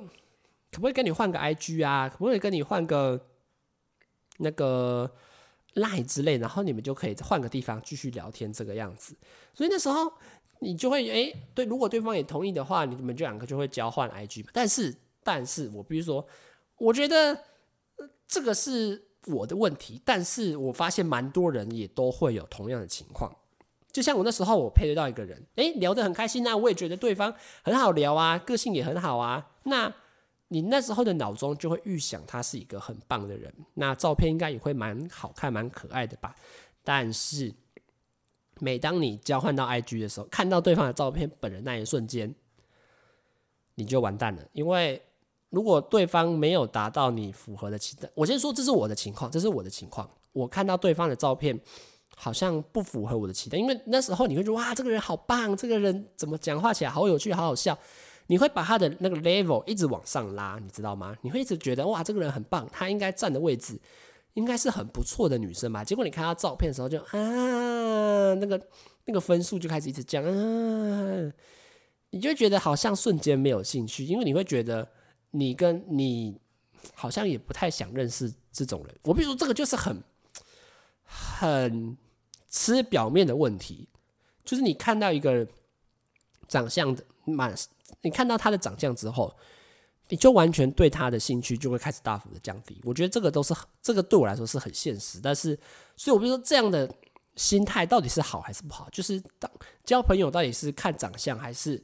[0.72, 2.10] 可不可以跟你换个 IG 啊？
[2.10, 3.28] 可不可以跟你换个
[4.38, 5.12] 那个
[5.76, 6.38] Line 之类？
[6.38, 9.16] 然后你们就可以换个地方继续聊天，这个样子。
[9.54, 10.12] 所以那时候
[10.60, 14.46] 你就会，哎，对，如果对方也同意的话，你们就两个就会交换 IG。
[14.54, 16.26] 但是，但是我比如说，
[16.78, 17.38] 我觉得。
[18.28, 23.30] 这个是我的问题，但是我发现蛮多人也都会有同样的情况。
[23.92, 29.52] 就像我那时候，我配对到一个人，诶，聊得很开心啊，我也觉得对方很好聊啊，个性也很好啊。
[29.64, 29.94] 那
[30.52, 36.36] 你那时候的脑中就会预想他是一个很棒的人，那照片应该也会蛮好看、蛮可爱的吧？
[36.84, 37.54] 但是
[38.60, 42.36] 每当你交换到 IG 的时候，看到对方的照片本人那一瞬间，
[43.76, 45.02] 你就完蛋了，因为。
[45.52, 50.10] 如果对方没有达到你符合的期待，我先说这是我的情况，这是我的情况。
[50.32, 51.60] 我看到对方的照片
[52.16, 57.78] 好像不符合我的期待，因为那时候你会觉得哇，这个人好棒，这个人怎么讲话起来好有趣，好好笑。
[58.32, 61.13] 你会把他的那个 level 一直往上拉，你知道吗？
[61.22, 63.78] 你会一直觉得哇，这个人很棒，他应该站的位置
[64.36, 65.84] 应该是很不错的女生吧？
[65.84, 68.67] 结果你看他照片的时候就啊，那个
[69.04, 71.34] 那个分数就开始一直降啊，
[72.12, 74.88] 你就觉得好像瞬间没有兴趣，因为你会觉得。
[75.34, 76.38] 你跟你
[76.93, 78.93] 好像也不太想认识这种人。
[79.03, 80.03] 我比如说，这个就是很
[81.06, 81.97] 很
[82.49, 83.88] 吃表面的问题，
[84.43, 85.47] 就是你看到一个
[86.49, 87.56] 长相的满，
[88.02, 89.36] 你看到他的长相之后，
[90.10, 92.82] 你就完全对他的兴趣就会开始大幅的降低。
[92.84, 95.20] 我觉得这个都是这个对我来说是很现实。
[95.22, 95.58] 但是，
[95.95, 96.89] 所以我比如说，这样的
[97.36, 98.89] 心态到底是好还是不好？
[98.91, 99.49] 就是当
[99.84, 101.82] 交朋友到底是看长相，还是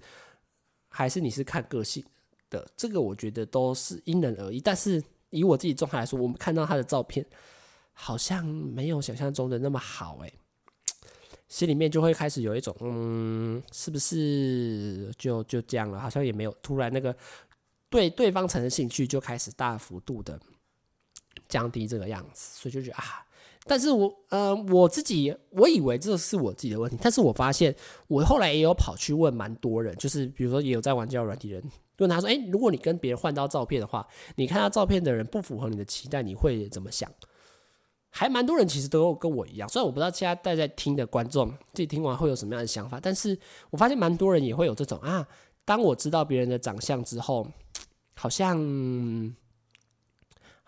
[0.89, 2.03] 还是你是看个性？
[2.49, 4.59] 的，这个我觉得都是因人而异。
[4.59, 7.26] 但是以我自己状态来说，我们看到他的照片，
[7.93, 10.34] 好像没有想象中的那么好诶，
[11.48, 16.00] 心里面就会开始有一种嗯，是不是就就这样了？
[16.00, 17.16] 好像也没有突然那个
[17.89, 20.39] 对对方产生兴趣，就开始大幅度的
[21.48, 23.24] 降低这个样子，所以就觉得啊。
[23.70, 27.76] 但是我呃我自己我以为这是我自己的问题，但是我发现
[28.08, 31.62] 我后来也有跑去问蛮多人，就是比如说也有在玩交友软体人，
[31.98, 37.12] 问他说，诶，如果你跟别人换到照片的话，你看到照片的人不符合你的期待，你会怎么想？
[38.18, 43.38] 还蛮多人其实都跟我一样，虽然我不知道现在大家听的观众自己听完会有什么样的想法，但是
[43.70, 45.28] 我发现蛮多人也会有这种啊，
[45.63, 47.47] 当我知道别人的长相之后，
[48.15, 49.36] 好像。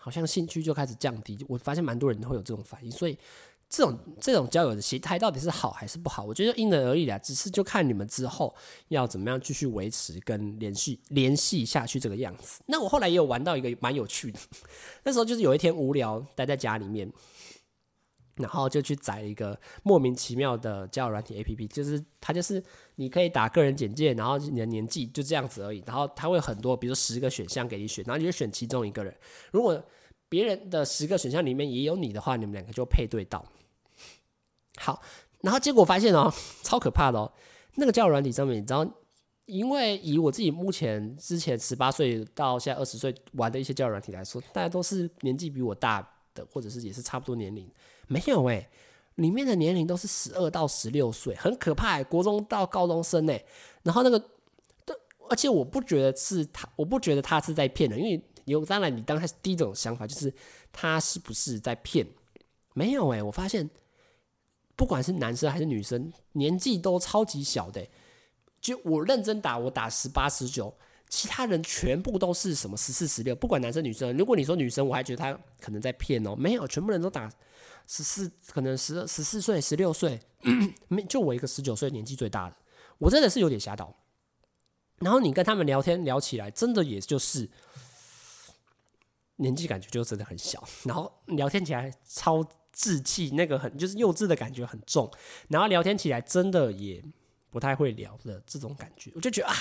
[0.02, 3.18] 好像兴趣就开始降低，我发现蛮多人都会有这种反应，所以
[3.68, 6.24] 这种这种交友的心态到底是好还是不好？
[6.24, 8.54] 我觉得因人而异啦，只是就看你们之后
[8.88, 12.62] 要怎么样继续维持跟联系联系下去这个样子。
[12.64, 14.40] 那我后来也有玩到一个蛮有趣的，
[15.02, 17.12] 那时候就是有一天无聊待在家里面，
[18.40, 22.62] 然后就去载一个莫名其妙的交友软体 APP，就是它就是
[22.96, 29.14] 你可以打个人简介，然后你的年纪就这样子而已，然后它会很多，比如说十个选项给你选，然后你就选其中一个人，
[29.52, 29.82] 如果
[30.28, 33.44] 别人的十个选项里面也有你的话，你们两个就配对到。
[34.76, 35.02] 好，
[35.40, 36.32] 然后结果发现哦，
[36.62, 37.32] 超可怕的哦，
[37.74, 38.88] 那个交友软体上面，你知道，
[39.46, 46.00] 因为以我自己目前之前十八岁到现在二十岁玩的一些交友软体来说，大家都是年纪比我大
[46.32, 47.68] 的，或者是也是差不多年龄。
[48.10, 48.68] 没有诶，
[49.14, 53.46] 里面的年龄都是十二到十六岁，很可怕诶，国中到高中生诶。
[53.84, 54.22] 然后那个，
[55.30, 58.22] 而且我不觉得是他，我不觉得他是在骗人，因为。
[58.46, 60.32] 有，当然，你当时第一种想法就是
[60.72, 62.04] 他是不是在骗？
[62.72, 63.68] 没有诶，我发现
[64.74, 67.86] 不管是男生还是女生，年纪都超级小的。
[68.60, 70.74] 就我认真打，我打十八、十九，
[71.08, 74.16] 其他人全部都是什么十四、十六，不管男生女生。
[74.16, 76.34] 如果你说女生，我还觉得他可能在骗哦。
[76.34, 77.30] 没有，全部人都打
[77.90, 80.20] 十四，可能十十四岁、十六岁，
[80.86, 82.56] 没就我一个十九岁年纪最大的，
[82.98, 83.92] 我真的是有点吓到。
[84.98, 87.50] 然后你跟他们聊天聊起来，真的也就是。
[89.36, 92.44] 年纪感觉就真的很小，然后聊天起来超
[92.76, 95.10] 稚气，那个很就是幼稚的感觉很重，
[95.48, 97.02] 然后聊天起来真的也
[97.48, 99.54] 不太会聊的这种感觉，我就觉得啊，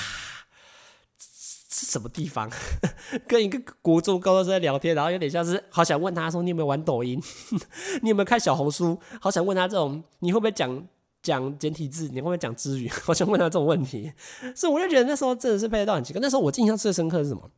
[1.69, 2.51] 是什么地方？
[3.27, 7.21] 跟一个国中高中生在聊天，然后有点像是好想问他说，你有没有玩抖音？
[8.01, 8.99] 你有没有看小红书？
[9.21, 10.87] 好想问他这种，你会不会讲
[11.21, 12.09] 讲简体字？
[12.09, 12.89] 你会不会讲日语？
[13.03, 14.11] 好想问他这种问题，
[14.55, 16.19] 所以我就觉得那时候真的是配得到很奇怪。
[16.21, 17.49] 那时候我印象最深刻是什么？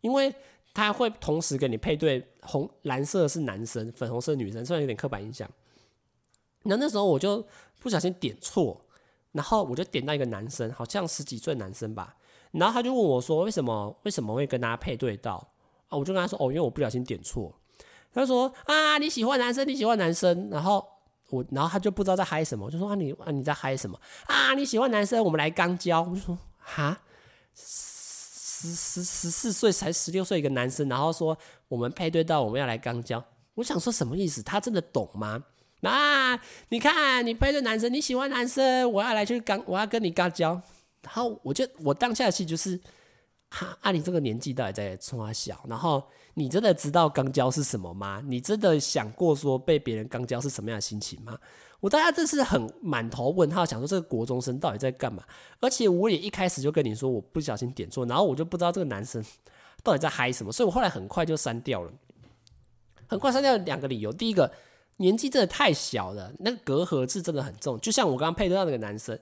[0.00, 0.34] 因为。
[0.74, 5.46] 他会同时给你配对，红蓝色是男生，粉红色女生，虽然有点刻板印象。
[6.62, 7.46] 那那时候我就
[7.78, 8.82] 不小心点错，
[9.32, 12.16] 然后我就点到一个男生，好像十几岁男生吧。
[12.52, 15.46] 然后他就问我说：“为什么为什么会跟他配对到？”
[15.88, 17.52] 啊，我就跟他说：“哦，因为我不小心点错。”
[18.14, 20.86] 他说：“啊，你喜欢男生，你喜欢男生。”然后
[21.30, 23.98] 我，然后他就不知道在嗨什么，我就说：“啊，你啊你在嗨什么？
[24.26, 27.00] 啊，你喜欢男生，我们来肛交。”我就说：“哈。”
[27.54, 31.36] 十十十四岁才十六岁一个男生，然后说
[31.66, 33.22] 我们配对到我们要来肛交，
[33.54, 34.40] 我想说什么意思？
[34.40, 35.42] 他真的懂吗？
[35.80, 40.62] 啊，你看你配对男生，你喜欢男生，我要来去肛，我要跟你肛交，
[41.02, 42.80] 然后我就我当下的戏就是，
[43.50, 45.64] 哈，啊，你这个年纪到底在冲三小？
[45.68, 46.02] 然后
[46.34, 48.22] 你真的知道肛交是什么吗？
[48.24, 51.36] 你真的想过说被别人肛交是什么样的心情吗？
[51.80, 55.24] 我大家这是很满头问号，想说这个国中生到底在干嘛？
[55.58, 59.20] 而且我也一开始就跟你说，我不小心点错，然后我就不知道这个男生
[59.82, 61.92] 到底在嗨什么，所以我后来很快就删掉了，
[63.08, 64.12] 很快删掉两个理由。
[64.12, 64.52] 第一个，
[64.98, 69.18] 年纪真的太小了，那个隔阂是真的很重，就像我刚刚配对到那个男生。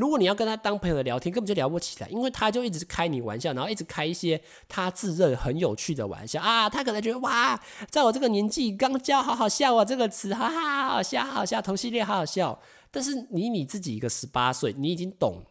[0.00, 6.70] 如果你要跟他当朋友的聊天，根本就聊不起来，因为他就一直开你玩笑，然后一直开一些他自认很有趣的玩笑啊。
[6.70, 12.58] 他可能觉得哇，在我这个年纪刚交，好好笑啊，这个词哈哈，好好笑，好笑，同系列好好笑。
[12.90, 15.42] 但是你你自己一个十八岁，你已经懂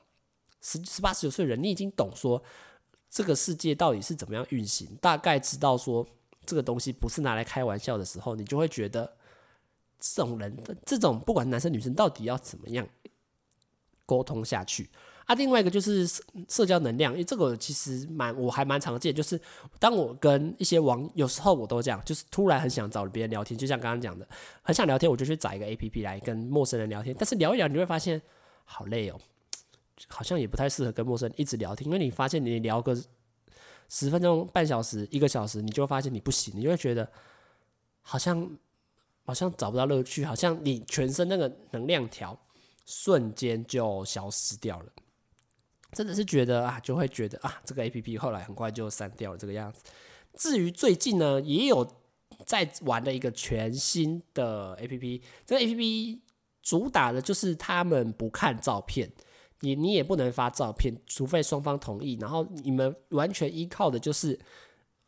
[0.62, 2.42] 十十八十九岁人，你已经懂说
[3.08, 6.04] 这个世界到底是怎么样运行，大概知道说
[6.48, 9.14] 这个东西不是拿来开玩笑的时候，你就会觉得
[10.00, 12.88] 这种人，这种不管男生女生，到底要怎么样。
[14.10, 14.90] 沟通下去
[15.26, 16.08] 啊，另外一个就是
[16.48, 19.40] 社交能量，因为这个其实蛮我还蛮常见，就是
[19.78, 24.28] 当我跟一些网有时候我都这样，就是突然很想找别人聊天，就像刚刚讲的，
[24.64, 28.20] 很想聊天，我就去找一个 APP 来跟陌生人聊天，但是聊一聊你会发现
[28.66, 29.20] 好累哦，
[30.08, 32.98] 好像也不太适合跟陌生人一直聊天，因为你发现你聊个
[33.88, 37.08] 十分钟、半小时、一个小时，你就会发现你不行，你就会觉得
[38.02, 38.50] 好像
[39.26, 42.36] 好像找不到乐趣，好像你全身那个能量条。
[42.92, 44.92] 瞬间就消失掉了，
[45.92, 49.84] 真的是觉得啊，就会觉得啊，这个 A P P 后来很快就删掉了这个样子。
[50.34, 51.88] 至于最近呢，也有
[52.48, 56.22] 在玩的一个全新的 A P P，这个 A P P
[56.64, 59.12] 主打的就是他们不看照片，
[59.60, 64.40] 你你也不能发照片，除非双方同意，然后你们完全依靠的就是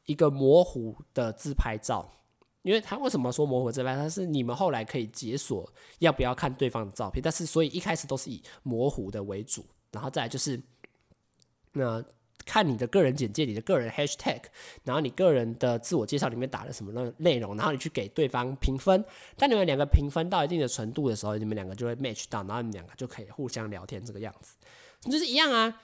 [0.05, 2.07] 一个模糊的自拍照。
[2.63, 3.95] 因为他为什么说模糊自拍？
[3.95, 5.67] 他是你们后来可以解锁
[5.99, 10.61] 要不要看对方的照片，但是所以一开始都是以模糊的为主，然后再来就是
[11.73, 12.03] 那
[12.45, 14.41] 看你的个人简介、你的个人 hashtag，
[14.83, 19.03] 然后你个人的自我介绍里面打了什么内内容，然后你去给对方评分。
[19.37, 24.55] 当你们两个评分到一定的程度的时候，你们两个就会 match 到，然后你们两个就可以互相聊天这个样子，
[25.09, 25.81] 就是一样啊。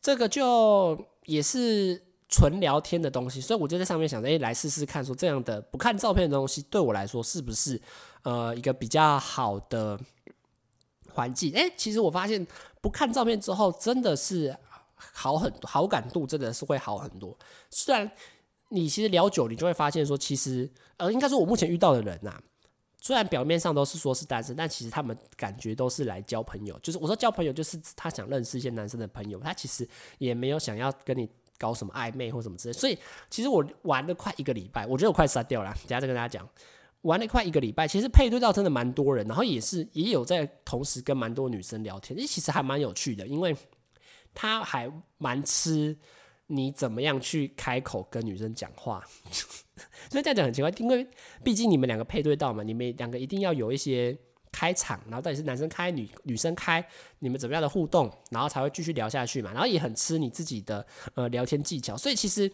[0.00, 2.13] 这个就也是。
[2.34, 7.80] 纯聊天的东西，所以我就在上面想着，哎，来试试看，说这样的不看照片的东西，对我来说是不是
[8.24, 9.96] 呃一个比较好的
[11.12, 11.54] 环境？
[11.54, 12.44] 哎，其实我发现
[12.80, 14.56] 不看照片之后，真的是
[14.96, 17.38] 好很多，好感度真的是会好很多。
[17.70, 18.10] 虽然
[18.70, 22.36] 你其实聊久，你就会发现说，其实呃，应该说我目前遇到的人呐、
[23.00, 26.76] 虽然表面上都是说是单身，但其实他们感觉都是来交朋友。
[26.80, 31.28] 就是我说交朋友，就是他想认识一些男生的朋友，他其实也没有想要跟你。
[31.58, 32.98] 搞什么暧昧或什么之类，所以
[33.30, 35.70] 其实我玩了快一个礼拜，我觉得我快删掉了。
[35.72, 36.48] 等下再跟大家讲，
[37.02, 43.56] 玩了快一个礼拜，其实配对到真的蛮多人，然后也是也有在同时跟蛮多女生聊天，其实还蛮有趣的，因为
[44.34, 45.96] 他还蛮吃
[46.48, 49.04] 你怎么样去开口跟女生讲话，
[50.10, 51.06] 所以这样讲很奇怪，因为
[51.42, 54.18] 毕竟你们两个配对到嘛，你们两个一定要有一些。
[54.54, 56.86] 开场，然后到底是男生开女女生开，
[57.18, 59.52] 你们怎么样的互动，然后才会继续聊下去嘛？
[59.52, 62.48] 然后也很吃你自己的呃聊天技巧，所以其实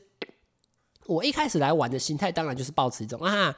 [1.04, 3.54] 我一开始来玩的心态，当然就是保持一种啊，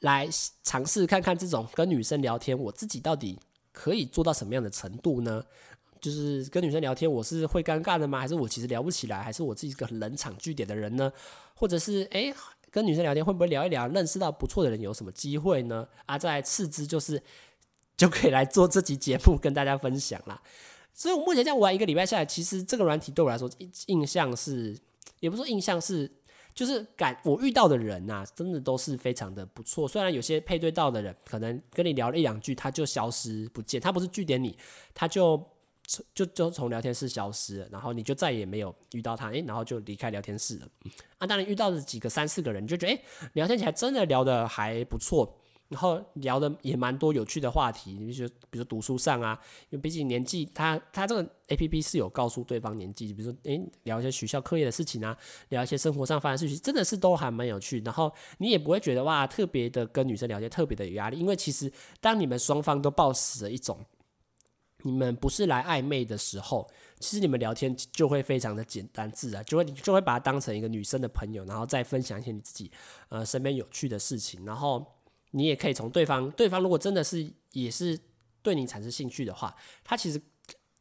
[0.00, 0.26] 来
[0.62, 3.38] 尝试看看这种跟女生聊天，我自己到底
[3.70, 5.44] 可以做到什么样的程度呢？
[6.00, 8.18] 就是跟女生聊天，我是会尴尬的吗？
[8.18, 9.22] 还是我其实聊不起来？
[9.22, 11.12] 还是我自己是个很冷场据点的人呢？
[11.54, 12.32] 或者是哎，
[12.70, 15.86] 跟女生聊天会不会聊一聊，认识到不错的人有什么机会呢？
[16.06, 17.22] 啊，再次之就是。
[17.96, 20.42] 就可以来做这集节目跟大家分享啦。
[20.96, 23.50] 所以，我目前这样玩一个礼拜下来，其实这个软体对我来说
[23.86, 24.78] 印象是，
[25.18, 26.08] 也不是说印象是，
[26.54, 29.88] 就是感我遇到的人呐、真的都是非常的不错。
[29.88, 34.56] 虽然有些配对到的人，可能跟你聊了一两句，他就消失不见，他不是句点你，
[34.94, 35.44] 他就
[36.14, 40.68] 就就从聊天室消失了，然后你就再也没有遇到他，诶，然后就离开聊天室了。
[41.18, 45.40] 啊，当然遇到的几个三四个人，你就觉得诶，聊天起来真的聊得还不错。
[45.68, 49.36] 然后聊的也蛮多有趣的话题，你比如说，比如说读书上啊，
[49.70, 55.16] 因为毕竟年纪，他他这个 A P P 是有告诉对方年纪，比如说，诶，聊一些学校课业的事情啊，
[55.48, 57.80] 聊一些生活上发生事情，真的是都还蛮有趣。
[57.80, 63.84] 然后你也不会觉得哇，特别的跟女生聊天特别的有压力，因为其实当你们双方都抱持着一种
[64.82, 72.70] 你们不是来暧昧的时候，其实你们聊天就会非常的简单自然，就会就会把它当成一个女生的朋友，然后再分享一些你自己
[73.08, 74.86] 呃身边有趣的事情，然后。
[75.36, 77.98] 你也可以从对方，对方如果真的是也是
[78.40, 80.22] 对你产生兴趣的话，他其实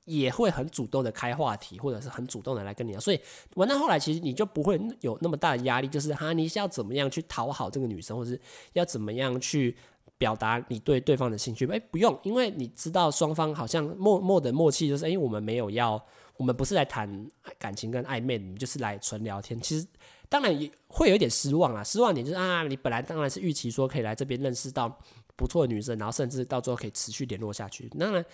[0.05, 2.99] 也会很主动的开话题，或者是很主动的来跟你聊。
[2.99, 3.19] 所以
[3.55, 8.39] 玩到后来，其实你就不会有那么大的压力，就是哈，你是要怎么样去讨好这个女生，或者是
[8.73, 9.75] 要怎么样去
[10.19, 11.65] 表达你对对方的兴趣？
[11.65, 15.99] 哎，不用，因为你知道双方好像默默的默契，就是哎，我们没有要，
[16.37, 17.27] 我们不是来谈
[17.57, 19.59] 感情跟暧昧，你们就是来纯聊天。
[19.59, 19.87] 其实。
[20.34, 24.89] 当然也会有一点失望啊，失望点就是啊，你本来当然是预期说可以来这边认识到
[25.36, 27.88] 不错的女生，然后甚至到最后可以持续联络下去。
[27.89, 28.25] 当然，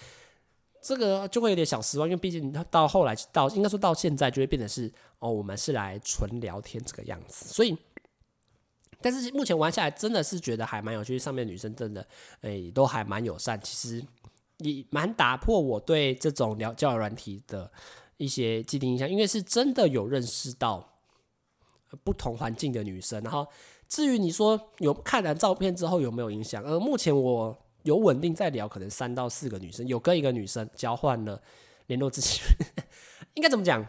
[0.82, 4.90] 这个就会有点小失望，因为毕竟到后来到应该说到现在就会变成是
[5.20, 7.50] 哦，我们是来纯聊天这个样子。
[7.54, 7.78] 所以，
[9.02, 12.08] 但是目前玩下来真的是觉得还蛮有趣，上面女生真的
[12.44, 14.02] 诶都还蛮友善，其实
[14.60, 17.70] 也蛮打破我对这种聊交友软体的
[18.16, 20.89] 一些既定印象，因为是真的有认识到。
[22.04, 23.48] 不同环境的女生，然后
[23.88, 26.64] 至于你说有看完照片之后有没有影响？
[26.64, 31.42] 呃，目前我有稳定在聊，可能三到四个女生，有跟一个女生交换了
[31.88, 32.44] 联络资讯，
[33.34, 33.86] 应该怎么讲？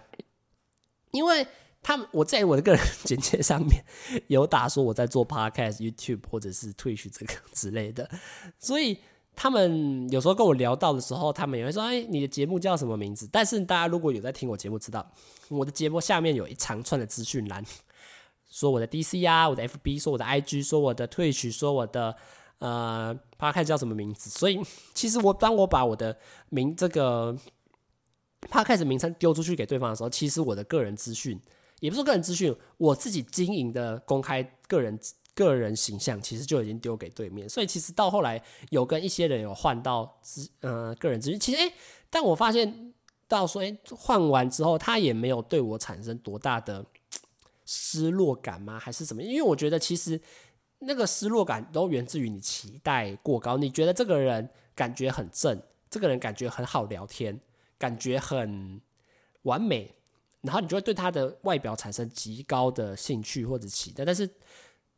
[1.10, 1.46] 因为
[1.82, 3.84] 他们我在我的个人简介上面
[4.28, 8.08] 有打说我在做 Podcast、YouTube 或者是 Twitch 这个之类的，
[8.58, 8.98] 所以
[9.34, 15.10] 他们有时候跟我聊到的时候，他们也会说：“哎，你的节目叫什么名字？”但是大家如果有在听我节目，知道
[15.48, 17.64] 我的节目下面有一长串的资讯栏。
[18.50, 22.14] 说我的 DC 啊，我的 FB，说我的 IG，说我的 Twitch，说我的
[22.58, 24.28] 呃 Podcast 叫什么名字？
[24.28, 24.60] 所以
[24.92, 27.36] 其实我当我把我的名这个
[28.50, 31.40] Podcast 名称丢出去给对方的时候，其实我的个人资讯
[31.80, 34.98] 也不是个人资讯，我自己经营的公开个人
[35.34, 37.48] 个人形象，其实就已经丢给对面。
[37.48, 41.72] 所以其实到后来有跟一些人有换到资呃个人资讯，其实诶，
[42.10, 42.92] 但我发现
[43.28, 46.84] 到说，哎，换完之后他也没有对我产生多大的
[47.72, 48.80] 失落感吗？
[48.80, 49.22] 还是什么？
[49.22, 50.20] 因为我觉得其实
[50.80, 57.38] 那个失落感都源自于你期待过高，你觉得这个人感觉很正，这个人感觉很好聊天，
[57.78, 58.80] 感觉很
[59.42, 59.94] 完美，
[60.40, 64.28] 然后你就会对他的外表产生极高的兴趣或者期待，但是，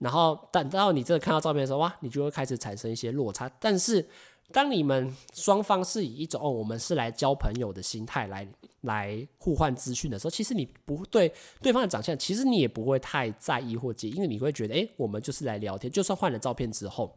[0.03, 4.07] 然后等到你真的看到照片的时候，哇，你就会开始产生一些落差，但是。
[4.50, 8.46] 当你们双方是以一种哦，我们是来交朋友的心态来
[8.82, 11.32] 来互换资讯的时候，其实你不对
[11.62, 15.90] 对方的长相，其实你也不会太在意或介意，因为你会觉得，诶，我们就是来聊天。
[15.90, 17.16] 就算换了照片之后，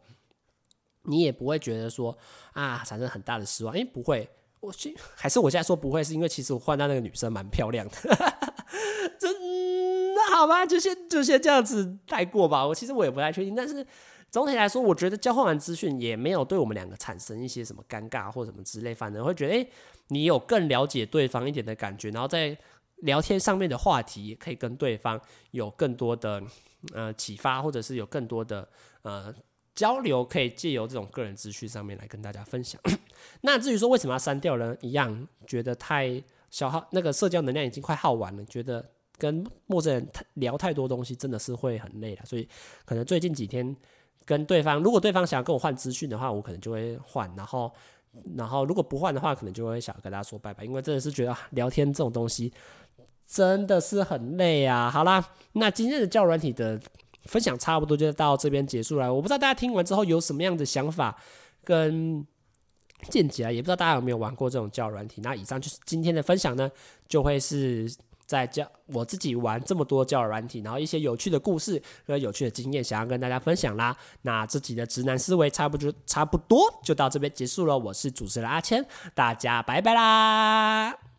[1.02, 2.16] 你也不会觉得说
[2.54, 3.74] 啊，产生很大的失望。
[3.74, 4.26] 诶，不会，
[4.60, 4.72] 我
[5.14, 7.94] 还是我现在说不会，是因为其实我换到那个女生蛮漂亮的，
[9.20, 9.30] 真
[10.16, 12.66] 那好吧，就先就先这样子带过吧。
[12.66, 13.86] 我其实我也不太确定，但是。
[14.28, 19.70] 总体来说，我觉得交换完资讯也没有对我们两个产生一些什么尴尬或什么之类，反而会觉得，诶，
[20.08, 22.54] 你有更了解对方一点的感觉，然后在
[22.96, 25.18] 聊天上面的话题可以跟对方
[25.52, 26.42] 有更多的
[26.92, 28.68] 呃启发，或者是有更多的
[29.02, 29.32] 呃
[29.74, 32.78] 交流，可以借由这种个人资讯上面来跟大家分享。
[33.42, 34.76] 那至于说为什么要删掉呢？
[34.80, 38.84] 一样觉得太消耗那个社交能量已经快耗完了，觉得
[39.18, 42.48] 跟陌生人聊太多东西真的是会很累了，所以
[42.84, 43.76] 可能最近几天。
[44.28, 47.32] 跟对方，如果对方想要跟我换资讯的话，我可能就会换。
[47.36, 47.72] 然后，
[48.34, 52.52] 然后如果不换的话，可能就会想跟大家说拜拜，因为真的是觉得聊天这种东西
[53.24, 54.90] 真的是很累啊。
[54.90, 56.76] 好啦，那今天的教软体的
[57.26, 59.14] 分享差不多就到这边结束了。
[59.14, 61.16] 我不知道大家听完之后有什么样的想法
[61.62, 62.26] 跟
[63.08, 65.20] 见解啊，也不知道大家有没有玩过这种教软体。
[65.20, 66.68] 那以上就是今天的分享呢，
[67.06, 67.88] 就会是。
[68.26, 73.96] 在教我自己玩这么多教软体，然后一些有趣的故事和有趣的经验，想要跟大家分享啦。
[74.22, 77.78] 那自己的直男思维差不多差不多就到这边结束了。
[77.78, 81.15] 我是主持人阿谦，大家拜拜啦。